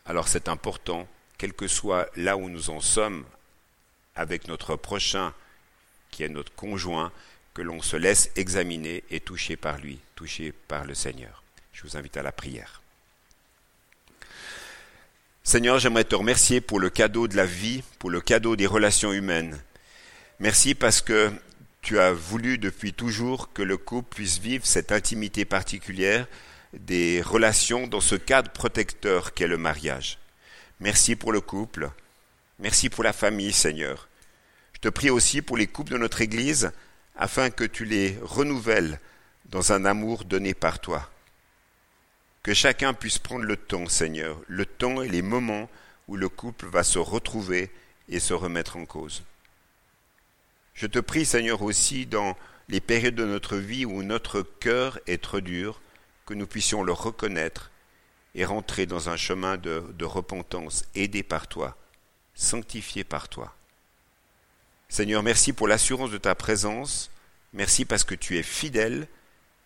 [0.04, 1.06] Alors c'est important,
[1.38, 3.24] quel que soit là où nous en sommes
[4.14, 5.32] avec notre prochain,
[6.10, 7.12] qui est notre conjoint,
[7.54, 11.41] que l'on se laisse examiner et toucher par lui, toucher par le Seigneur.
[11.72, 12.82] Je vous invite à la prière.
[15.44, 19.12] Seigneur, j'aimerais te remercier pour le cadeau de la vie, pour le cadeau des relations
[19.12, 19.58] humaines.
[20.38, 21.32] Merci parce que
[21.82, 26.26] tu as voulu depuis toujours que le couple puisse vivre cette intimité particulière
[26.72, 30.18] des relations dans ce cadre protecteur qu'est le mariage.
[30.80, 31.90] Merci pour le couple.
[32.58, 34.08] Merci pour la famille, Seigneur.
[34.74, 36.70] Je te prie aussi pour les couples de notre Église
[37.16, 39.00] afin que tu les renouvelles
[39.46, 41.11] dans un amour donné par toi.
[42.42, 45.70] Que chacun puisse prendre le temps, Seigneur, le temps et les moments
[46.08, 47.70] où le couple va se retrouver
[48.08, 49.22] et se remettre en cause.
[50.74, 52.36] Je te prie, Seigneur, aussi dans
[52.68, 55.80] les périodes de notre vie où notre cœur est trop dur,
[56.26, 57.70] que nous puissions le reconnaître
[58.34, 61.76] et rentrer dans un chemin de, repentance, aidé par toi,
[62.34, 63.54] sanctifié par toi.
[64.88, 67.10] Seigneur, merci pour l'assurance de ta présence,
[67.52, 69.06] merci parce que tu es fidèle,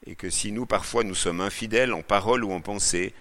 [0.06, 3.14] et que si nous parfois nous sommes infidèles en parole ou en pensée,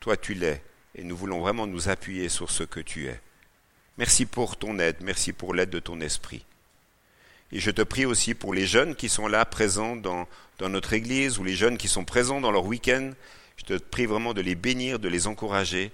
[0.00, 0.62] toi tu l'es,
[0.94, 3.20] et nous voulons vraiment nous appuyer sur ce que tu es.
[3.98, 6.44] Merci pour ton aide, merci pour l'aide de ton esprit.
[7.52, 10.26] Et je te prie aussi pour les jeunes qui sont là présents dans,
[10.58, 13.12] dans notre Église ou les jeunes qui sont présents dans leur week-end.
[13.56, 15.92] Je te prie vraiment de les bénir, de les encourager,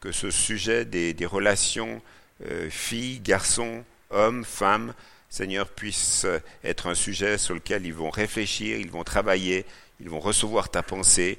[0.00, 2.00] que ce sujet des, relations
[2.46, 4.94] euh, filles, garçons, hommes, femmes,
[5.32, 6.26] Seigneur, puisse
[6.62, 9.64] être un sujet sur lequel ils vont réfléchir, ils vont travailler,
[9.98, 11.38] ils vont recevoir ta pensée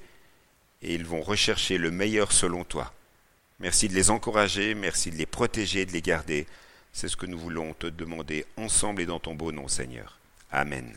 [0.81, 2.91] et ils vont rechercher le meilleur selon toi.
[3.59, 6.47] Merci de les encourager, merci de les protéger, de les garder.
[6.91, 10.17] C'est ce que nous voulons te demander ensemble et dans ton beau nom, Seigneur.
[10.51, 10.91] Amen.